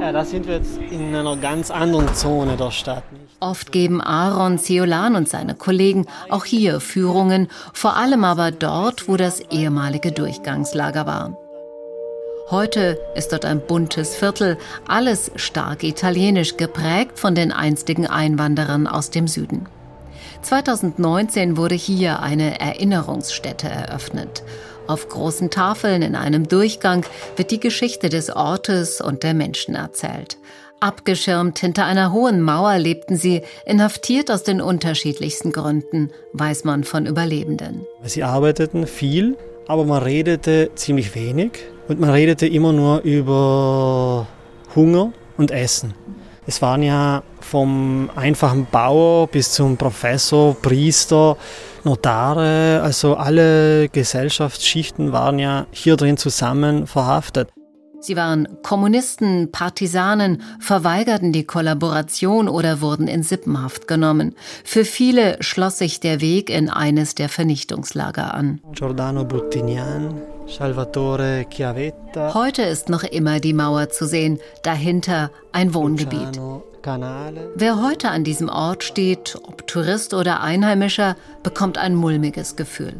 [0.00, 3.04] Ja, da sind wir jetzt in einer ganz anderen Zone der Stadt.
[3.40, 9.16] Oft geben Aaron Ceolan und seine Kollegen auch hier Führungen, vor allem aber dort, wo
[9.16, 11.36] das ehemalige Durchgangslager war.
[12.50, 14.56] Heute ist dort ein buntes Viertel,
[14.86, 19.66] alles stark italienisch geprägt von den einstigen Einwanderern aus dem Süden.
[20.42, 24.44] 2019 wurde hier eine Erinnerungsstätte eröffnet.
[24.86, 30.38] Auf großen Tafeln in einem Durchgang wird die Geschichte des Ortes und der Menschen erzählt.
[30.80, 37.06] Abgeschirmt hinter einer hohen Mauer lebten sie, inhaftiert aus den unterschiedlichsten Gründen, weiß man von
[37.06, 37.86] Überlebenden.
[38.04, 41.52] Sie arbeiteten viel, aber man redete ziemlich wenig
[41.88, 44.26] und man redete immer nur über
[44.74, 45.94] Hunger und Essen.
[46.46, 51.36] Es waren ja vom einfachen Bauer bis zum Professor, Priester,
[51.82, 57.48] Notare, also alle Gesellschaftsschichten waren ja hier drin zusammen verhaftet.
[58.00, 64.34] Sie waren Kommunisten, Partisanen, verweigerten die Kollaboration oder wurden in Sippenhaft genommen.
[64.64, 68.60] Für viele schloss sich der Weg in eines der Vernichtungslager an.
[68.72, 72.34] Giordano Bruttinian, Salvatore Chiavetta.
[72.34, 76.40] Heute ist noch immer die Mauer zu sehen, dahinter ein Wohngebiet.
[76.86, 82.94] Wer heute an diesem Ort steht, ob Tourist oder Einheimischer, bekommt ein mulmiges Gefühl.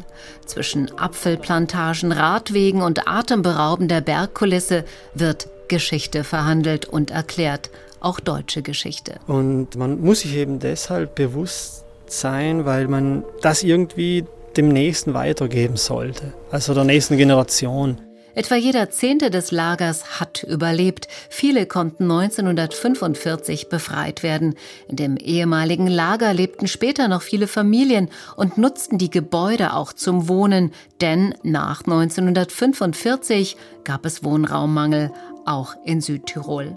[0.45, 4.83] Zwischen Apfelplantagen, Radwegen und atemberaubender Bergkulisse
[5.13, 7.69] wird Geschichte verhandelt und erklärt,
[8.01, 9.19] auch deutsche Geschichte.
[9.25, 14.25] Und man muss sich eben deshalb bewusst sein, weil man das irgendwie
[14.57, 17.99] dem Nächsten weitergeben sollte, also der nächsten Generation.
[18.37, 21.07] Etwa jeder Zehnte des Lagers hat überlebt.
[21.27, 24.53] Viele konnten 1945 befreit werden.
[24.87, 30.27] In dem ehemaligen Lager lebten später noch viele Familien und nutzten die Gebäude auch zum
[30.27, 30.71] Wohnen,
[31.01, 35.11] denn nach 1945 gab es Wohnraummangel,
[35.47, 36.75] auch in Südtirol.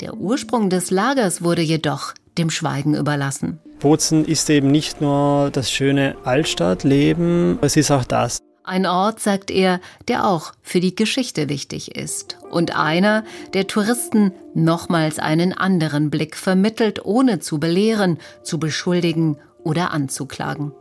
[0.00, 3.60] Der Ursprung des Lagers wurde jedoch dem Schweigen überlassen.
[3.80, 8.38] Bozen ist eben nicht nur das schöne Altstadtleben, es ist auch das.
[8.64, 12.38] Ein Ort, sagt er, der auch für die Geschichte wichtig ist.
[12.48, 19.90] Und einer, der Touristen nochmals einen anderen Blick vermittelt, ohne zu belehren, zu beschuldigen oder
[19.90, 20.72] anzuklagen.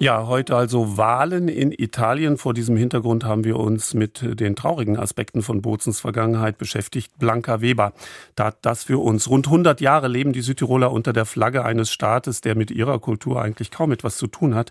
[0.00, 2.36] Ja, heute also Wahlen in Italien.
[2.36, 7.18] Vor diesem Hintergrund haben wir uns mit den traurigen Aspekten von Bozens Vergangenheit beschäftigt.
[7.18, 7.92] Blanca Weber
[8.36, 9.28] tat das für uns.
[9.28, 13.42] Rund 100 Jahre leben die Südtiroler unter der Flagge eines Staates, der mit ihrer Kultur
[13.42, 14.70] eigentlich kaum etwas zu tun hat.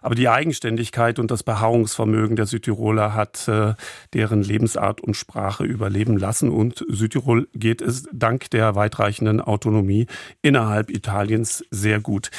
[0.00, 3.74] Aber die Eigenständigkeit und das Beharrungsvermögen der Südtiroler hat äh,
[4.14, 6.50] deren Lebensart und Sprache überleben lassen.
[6.50, 10.06] Und Südtirol geht es dank der weitreichenden Autonomie
[10.40, 12.30] innerhalb Italiens sehr gut.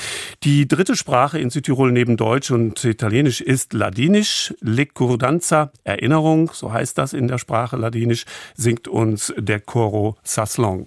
[0.44, 4.54] Die dritte Sprache in Südtirol neben Deutsch Deutsch und Italienisch ist Ladinisch.
[4.62, 8.26] Lecurdanza, Erinnerung, so heißt das in der Sprache Ladinisch,
[8.56, 10.86] singt uns der Coro Saslong.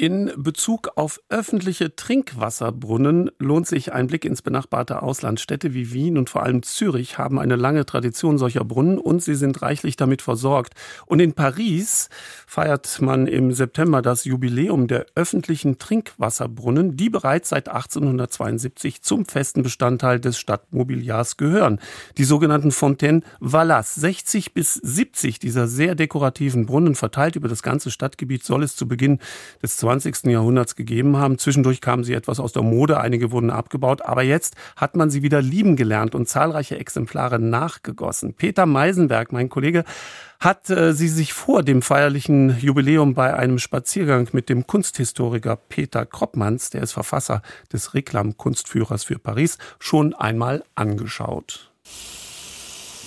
[0.00, 5.40] In Bezug auf öffentliche Trinkwasserbrunnen lohnt sich ein Blick ins benachbarte Ausland.
[5.40, 9.34] Städte wie Wien und vor allem Zürich haben eine lange Tradition solcher Brunnen und sie
[9.34, 10.74] sind reichlich damit versorgt.
[11.06, 12.10] Und in Paris
[12.46, 19.64] feiert man im September das Jubiläum der öffentlichen Trinkwasserbrunnen, die bereits seit 1872 zum festen
[19.64, 21.80] Bestandteil des Stadtmobiliars gehören.
[22.18, 23.96] Die sogenannten Fontaine Valas.
[23.96, 28.86] 60 bis 70 dieser sehr dekorativen Brunnen verteilt über das ganze Stadtgebiet soll es zu
[28.86, 29.18] Beginn
[29.60, 30.26] des 20.
[30.26, 31.38] Jahrhunderts gegeben haben.
[31.38, 35.22] Zwischendurch kamen sie etwas aus der Mode, einige wurden abgebaut, aber jetzt hat man sie
[35.22, 38.34] wieder lieben gelernt und zahlreiche Exemplare nachgegossen.
[38.34, 39.84] Peter Meisenberg, mein Kollege,
[40.40, 46.04] hat äh, sie sich vor dem feierlichen Jubiläum bei einem Spaziergang mit dem Kunsthistoriker Peter
[46.04, 47.40] Kroppmanns, der ist Verfasser
[47.72, 51.72] des Reklam-Kunstführers für Paris, schon einmal angeschaut.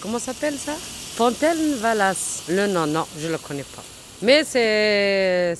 [0.01, 0.73] Comment s'appelle ça
[1.15, 2.45] Fontaine Valas.
[2.47, 4.00] Le nom, non, je le connais pas.
[4.24, 5.56] Euh.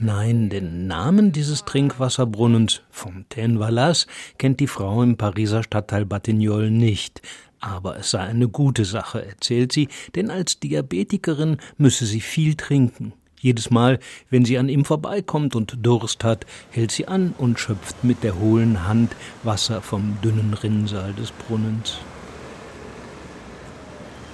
[0.00, 4.06] Nein, den Namen dieses Trinkwasserbrunnens, Fontaine Valas,
[4.38, 7.20] kennt die Frau im Pariser Stadtteil Batignolles nicht.
[7.60, 13.12] Aber es sei eine gute Sache, erzählt sie, denn als Diabetikerin müsse sie viel trinken.
[13.38, 13.98] Jedes Mal,
[14.30, 18.38] wenn sie an ihm vorbeikommt und Durst hat, hält sie an und schöpft mit der
[18.38, 21.98] hohlen Hand Wasser vom dünnen Rinnsal des Brunnens.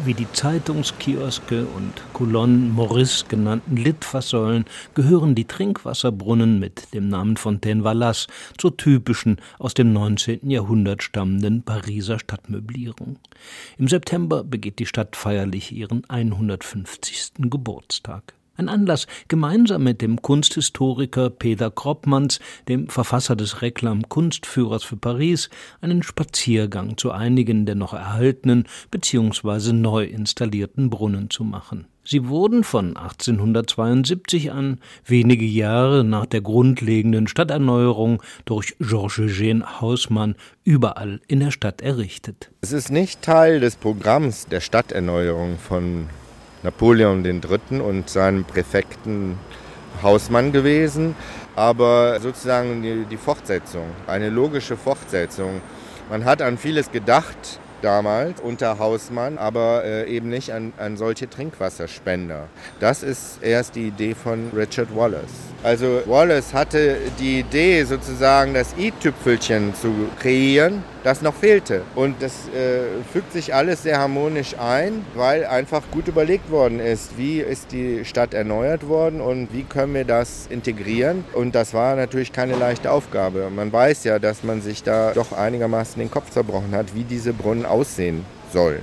[0.02, 4.64] Wie die Zeitungskioske und Coulon Maurice genannten Litfaßsäulen
[4.94, 10.48] gehören die Trinkwasserbrunnen mit dem Namen Fontaine Valas zur typischen aus dem 19.
[10.48, 13.18] Jahrhundert stammenden Pariser Stadtmöblierung.
[13.76, 17.32] Im September begeht die Stadt feierlich ihren 150.
[17.50, 18.32] Geburtstag.
[18.60, 25.48] Ein Anlass, gemeinsam mit dem Kunsthistoriker Peter Kroppmanns, dem Verfasser des Reklam-Kunstführers für Paris,
[25.80, 29.72] einen Spaziergang zu einigen der noch erhaltenen bzw.
[29.72, 31.86] neu installierten Brunnen zu machen.
[32.04, 40.34] Sie wurden von 1872 an, wenige Jahre nach der grundlegenden Stadterneuerung durch Georges Eugène Hausmann,
[40.64, 42.50] überall in der Stadt errichtet.
[42.60, 46.08] Es ist nicht Teil des Programms der Stadterneuerung von
[46.62, 47.80] Napoleon III.
[47.80, 49.38] und seinem Präfekten
[50.02, 51.14] Hausmann gewesen,
[51.56, 55.60] aber sozusagen die, die Fortsetzung, eine logische Fortsetzung.
[56.10, 61.28] Man hat an vieles gedacht, damals unter Hausmann, aber äh, eben nicht an, an solche
[61.28, 62.48] Trinkwasserspender.
[62.78, 65.30] Das ist erst die Idee von Richard Wallace.
[65.62, 71.82] Also Wallace hatte die Idee, sozusagen das i-Tüpfelchen zu kreieren, das noch fehlte.
[71.94, 77.16] Und das äh, fügt sich alles sehr harmonisch ein, weil einfach gut überlegt worden ist,
[77.16, 81.24] wie ist die Stadt erneuert worden und wie können wir das integrieren.
[81.32, 83.50] Und das war natürlich keine leichte Aufgabe.
[83.50, 87.32] Man weiß ja, dass man sich da doch einigermaßen den Kopf zerbrochen hat, wie diese
[87.32, 88.82] Brunnen aussehen sollen.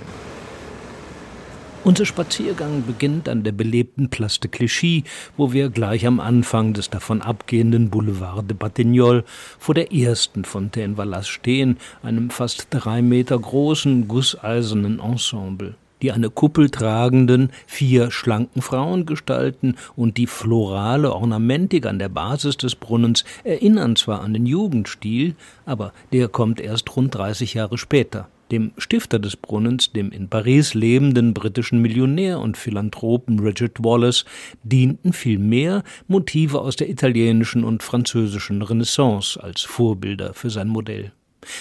[1.88, 5.05] Unser Spaziergang beginnt an der belebten Place de Clichy,
[5.38, 9.23] wo wir gleich am Anfang des davon abgehenden Boulevard de Batignolles
[9.57, 15.76] vor der ersten Fontaine Valas stehen, einem fast drei Meter großen gusseisernen Ensemble.
[16.01, 22.57] Die eine Kuppel tragenden, vier schlanken Frauen gestalten und die florale Ornamentik an der Basis
[22.57, 25.35] des Brunnens erinnern zwar an den Jugendstil,
[25.65, 28.27] aber der kommt erst rund 30 Jahre später.
[28.52, 34.26] Dem Stifter des Brunnens, dem in Paris lebenden britischen Millionär und Philanthropen Richard Wallace,
[34.64, 41.11] dienten vielmehr Motive aus der italienischen und französischen Renaissance als Vorbilder für sein Modell.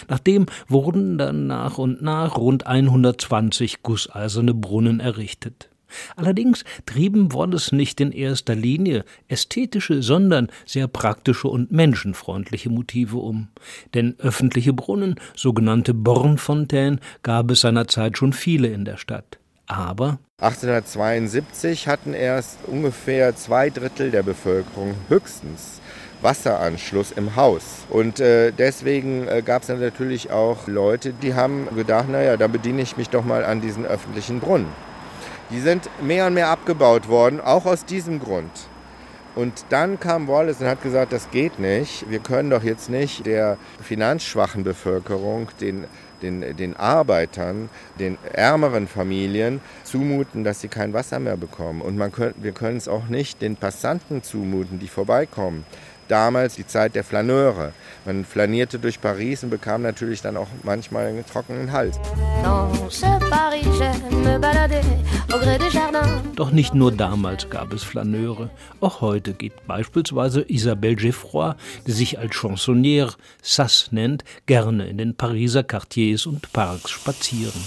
[0.09, 5.69] Nachdem wurden dann nach und nach rund 120 gusseiserne Brunnen errichtet.
[6.17, 13.49] Allerdings trieben Wallace nicht in erster Linie ästhetische, sondern sehr praktische und menschenfreundliche Motive um.
[13.95, 19.39] Denn öffentliche Brunnen, sogenannte Bornfontänen, gab es seinerzeit schon viele in der Stadt.
[19.67, 25.81] Aber 1872 hatten erst ungefähr zwei Drittel der Bevölkerung höchstens
[26.23, 27.87] Wasseranschluss im Haus.
[27.89, 32.83] Und äh, deswegen äh, gab es natürlich auch Leute, die haben gedacht, naja, da bediene
[32.83, 34.69] ich mich doch mal an diesen öffentlichen Brunnen.
[35.51, 38.51] Die sind mehr und mehr abgebaut worden, auch aus diesem Grund.
[39.37, 42.11] Und dann kam Wallace und hat gesagt, das geht nicht.
[42.11, 45.85] Wir können doch jetzt nicht der finanzschwachen Bevölkerung, den,
[46.23, 47.69] den, den Arbeitern,
[48.01, 51.83] den ärmeren Familien zumuten, dass sie kein Wasser mehr bekommen.
[51.83, 55.67] Und man könnt, wir können es auch nicht den Passanten zumuten, die vorbeikommen
[56.09, 57.73] damals die Zeit der Flaneure.
[58.05, 61.99] Man flanierte durch Paris und bekam natürlich dann auch manchmal einen trockenen Hals.
[66.37, 68.51] Doch nicht nur damals gab es Flaneure.
[68.81, 71.55] Auch heute geht beispielsweise Isabelle Geffroy,
[71.87, 77.61] die sich als Chansonnière Sass nennt, gerne in den Pariser Quartiers und Parks spazieren.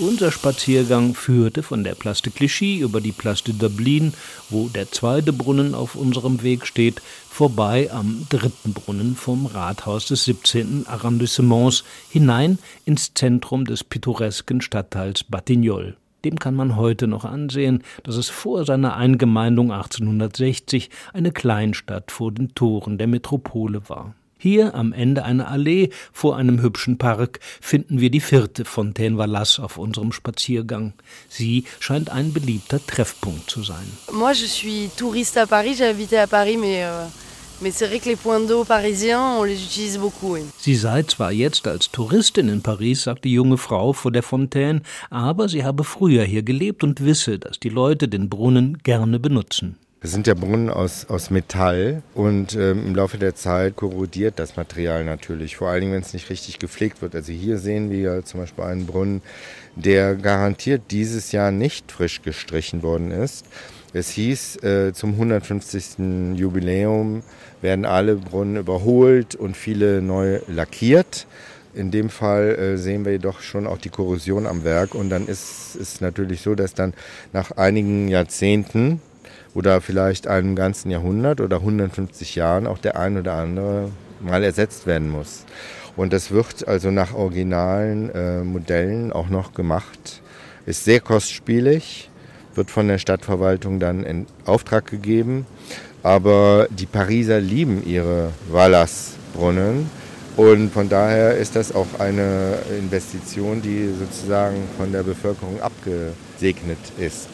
[0.00, 4.14] Unser Spaziergang führte von der Place de Clichy über die Place de Dublin,
[4.48, 10.24] wo der zweite Brunnen auf unserem Weg steht, vorbei am dritten Brunnen vom Rathaus des
[10.24, 10.86] 17.
[10.86, 15.94] Arrondissements hinein ins Zentrum des pittoresken Stadtteils Batignolles.
[16.24, 22.32] Dem kann man heute noch ansehen, dass es vor seiner Eingemeindung 1860 eine Kleinstadt vor
[22.32, 24.14] den Toren der Metropole war.
[24.42, 29.60] Hier am Ende einer Allee vor einem hübschen Park finden wir die vierte Fontaine Valas
[29.60, 30.94] auf unserem Spaziergang.
[31.28, 33.86] Sie scheint ein beliebter Treffpunkt zu sein.
[34.10, 35.76] Moi, je suis touriste à Paris.
[35.76, 37.06] J'ai habité à Paris, mais euh.
[40.58, 44.82] Sie sei zwar jetzt als Touristin in Paris, sagt die junge Frau vor der Fontaine,
[45.10, 49.76] aber sie habe früher hier gelebt und wisse, dass die Leute den Brunnen gerne benutzen.
[50.02, 54.56] Das sind ja Brunnen aus, aus Metall und ähm, im Laufe der Zeit korrodiert das
[54.56, 57.14] Material natürlich, vor allen Dingen, wenn es nicht richtig gepflegt wird.
[57.14, 59.22] Also hier sehen wir zum Beispiel einen Brunnen,
[59.76, 63.46] der garantiert dieses Jahr nicht frisch gestrichen worden ist.
[63.92, 66.34] Es hieß, äh, zum 150.
[66.36, 67.22] Jubiläum
[67.60, 71.28] werden alle Brunnen überholt und viele neu lackiert.
[71.74, 75.28] In dem Fall äh, sehen wir jedoch schon auch die Korrosion am Werk und dann
[75.28, 76.92] ist es natürlich so, dass dann
[77.32, 79.00] nach einigen Jahrzehnten
[79.54, 84.86] oder vielleicht einem ganzen Jahrhundert oder 150 Jahren auch der ein oder andere mal ersetzt
[84.86, 85.44] werden muss.
[85.96, 90.22] Und das wird also nach originalen äh, Modellen auch noch gemacht.
[90.64, 92.08] Ist sehr kostspielig,
[92.54, 95.46] wird von der Stadtverwaltung dann in Auftrag gegeben.
[96.02, 99.90] Aber die Pariser lieben ihre Valas-Brunnen.
[100.36, 107.28] Und von daher ist das auch eine Investition, die sozusagen von der Bevölkerung abgesegnet ist.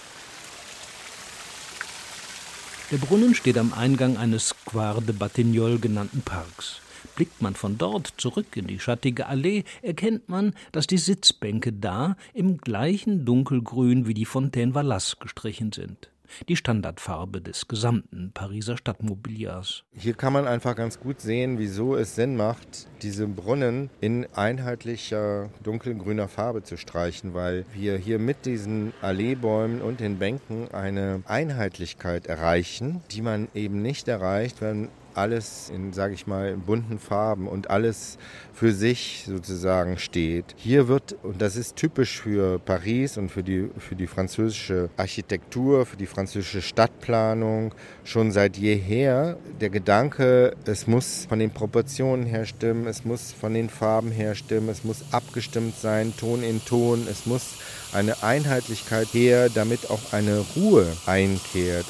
[2.91, 6.81] Der Brunnen steht am Eingang eines Square de Batignolles genannten Parks.
[7.17, 12.17] Blickt man von dort zurück in die schattige Allee, erkennt man, dass die Sitzbänke da
[12.33, 16.09] im gleichen Dunkelgrün wie die Fontaine Valas gestrichen sind.
[16.49, 19.85] Die Standardfarbe des gesamten Pariser Stadtmobiliars.
[19.93, 25.51] Hier kann man einfach ganz gut sehen, wieso es Sinn macht, diese Brunnen in einheitlicher
[25.63, 32.27] dunkelgrüner Farbe zu streichen, weil wir hier mit diesen Alleebäumen und den Bänken eine Einheitlichkeit
[32.27, 37.71] erreichen, die man eben nicht erreicht, wenn alles in, sage ich mal, bunten Farben und
[37.71, 38.19] alles
[38.53, 40.55] für sich sozusagen steht.
[40.57, 45.87] Hier wird, und das ist typisch für Paris und für die, für die französische Architektur,
[45.87, 47.75] für die französische Stadtplanung,
[48.05, 53.55] schon seit jeher der Gedanke, es muss von den Proportionen her stimmen, es muss von
[53.55, 57.57] den Farben her stimmen, es muss abgestimmt sein, Ton in Ton, es muss
[57.93, 61.87] eine Einheitlichkeit her, damit auch eine Ruhe einkehrt.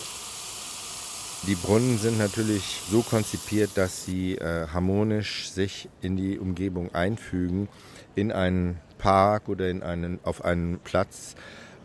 [1.46, 7.68] Die Brunnen sind natürlich so konzipiert, dass sie äh, harmonisch sich in die Umgebung einfügen,
[8.16, 11.36] in einen Park oder in einen, auf einen Platz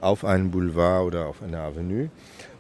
[0.02, 2.10] auf einen Boulevard oder auf eine Avenue.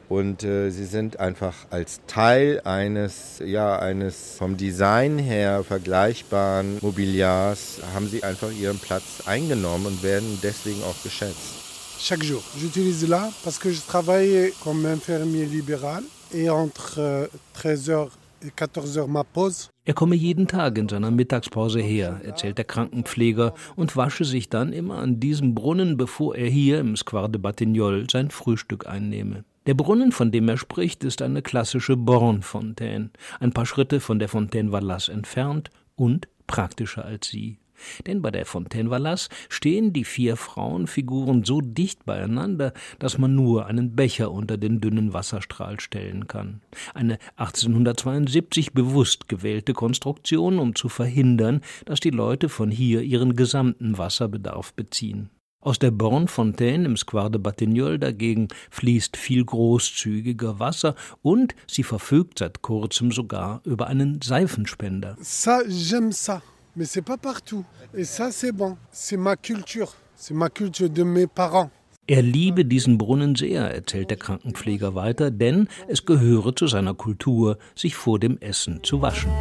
[0.07, 7.81] Und äh, sie sind einfach als Teil eines, ja, eines vom Design her vergleichbaren Mobiliars,
[7.93, 11.63] haben sie einfach ihren Platz eingenommen und werden deswegen auch geschätzt.
[11.99, 16.03] Chaque jour, j'utilise là parce que je travaille comme infirmier libéral
[16.33, 18.09] et entre 13h
[18.45, 19.69] et 14h ma pause.
[19.85, 24.73] Er komme jeden Tag in seiner Mittagspause her, erzählt der Krankenpfleger, und wasche sich dann
[24.73, 29.43] immer an diesem Brunnen, bevor er hier im Square de Batignolles sein Frühstück einnehme.
[29.65, 34.27] Der Brunnen, von dem er spricht, ist eine klassische Bornfontaine, ein paar Schritte von der
[34.27, 37.59] Fontaine Vallace entfernt und praktischer als sie.
[38.07, 43.65] Denn bei der Fontaine Vallace stehen die vier Frauenfiguren so dicht beieinander, dass man nur
[43.65, 46.61] einen Becher unter den dünnen Wasserstrahl stellen kann.
[46.93, 53.97] Eine 1872 bewusst gewählte Konstruktion, um zu verhindern, dass die Leute von hier ihren gesamten
[53.97, 55.29] Wasserbedarf beziehen.
[55.63, 62.39] Aus der Bornfontaine im Square de Batignolles dagegen fließt viel großzügiger Wasser und sie verfügt
[62.39, 65.15] seit kurzem sogar über einen Seifenspender.
[65.21, 66.41] Ça, j'aime ça,
[66.75, 67.63] mais c'est pas partout.
[67.95, 68.77] Et ça, c'est bon.
[68.91, 69.93] C'est ma culture.
[70.15, 71.69] C'est ma culture de mes parents.
[72.05, 77.57] Er liebe diesen Brunnen sehr, erzählt der Krankenpfleger weiter, denn es gehöre zu seiner Kultur,
[77.75, 79.31] sich vor dem Essen zu waschen.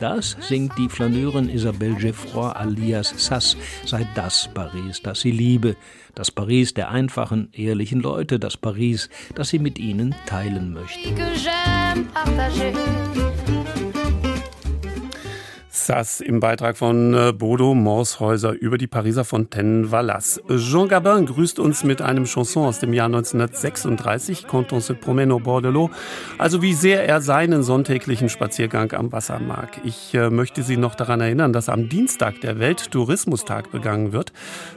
[0.00, 5.76] Das singt die Flaneurin Isabelle Geoffroy alias Sass, sei das Paris, das sie liebe,
[6.14, 11.14] das Paris der einfachen, ehrlichen Leute, das Paris, das sie mit ihnen teilen möchte.
[15.88, 20.38] Das im Beitrag von äh, Bodo Morshäuser über die Pariser Fontaine Vallace.
[20.58, 25.32] Jean Gabin grüßt uns mit einem Chanson aus dem Jahr 1936, Quand on se promène
[25.32, 25.88] au bord de l'eau.
[26.36, 29.80] Also wie sehr er seinen sonntäglichen Spaziergang am Wasser mag.
[29.82, 34.34] Ich äh, möchte Sie noch daran erinnern, dass am Dienstag der Welttourismustag begangen wird,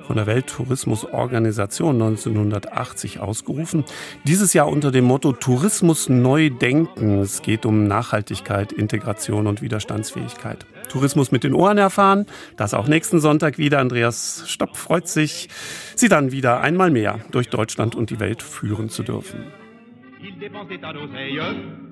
[0.07, 3.83] von der Welttourismusorganisation 1980 ausgerufen.
[4.23, 7.19] Dieses Jahr unter dem Motto Tourismus neu denken.
[7.19, 10.65] Es geht um Nachhaltigkeit, Integration und Widerstandsfähigkeit.
[10.91, 12.25] Tourismus mit den Ohren erfahren.
[12.57, 13.79] Das auch nächsten Sonntag wieder.
[13.79, 15.49] Andreas Stopp freut sich,
[15.95, 19.39] Sie dann wieder einmal mehr durch Deutschland und die Welt führen zu dürfen.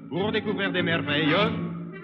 [0.10, 1.36] Pour découvrir des merveilles.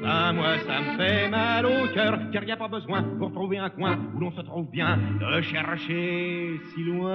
[0.03, 3.57] Ah, moi, ça me fait mal au cœur, car y a pas besoin pour trouver
[3.57, 7.11] un coin où l'on se trouve bien de chercher si loin.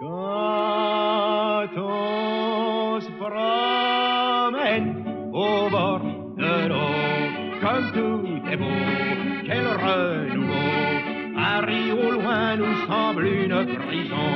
[0.00, 6.02] Quand on se promène au bord
[6.36, 7.23] de l'eau,
[7.64, 8.64] comme tout est beau,
[9.46, 11.34] quel renouveau.
[11.34, 14.30] Paris au loin nous semble une prison.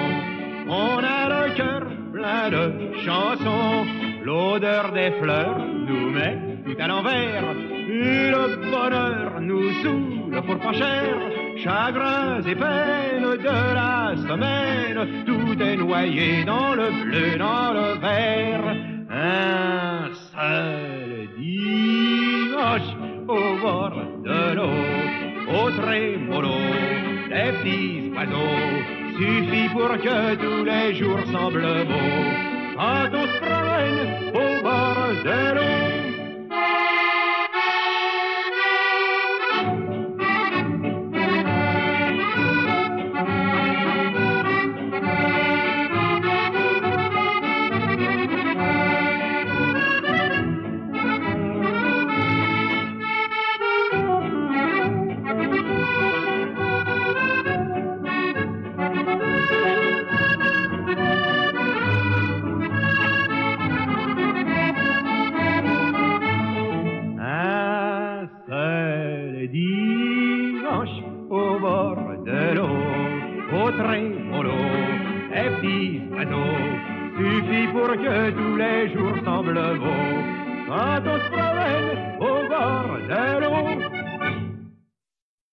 [0.66, 1.82] On a le cœur
[2.12, 2.64] plein de
[3.04, 3.86] chansons.
[4.24, 7.44] L'odeur des fleurs nous met tout à l'envers.
[7.88, 11.14] Le bonheur nous saoule pour pas cher.
[11.56, 18.76] Chagrins et peines de la semaine, tout est noyé dans le bleu, dans le vert.
[19.10, 23.92] Un seul dimanche au bord
[24.24, 26.58] de l'eau, au trémolo,
[27.28, 32.48] des petits oiseaux suffit pour que tous les jours semblent beaux.
[32.76, 33.48] Quand on se
[34.34, 36.07] au bord de l'eau.
[77.78, 80.16] Pour que tous les jours semblent beaux.
[80.68, 81.90] Quand on se promène
[82.20, 83.87] au bord de l'eau,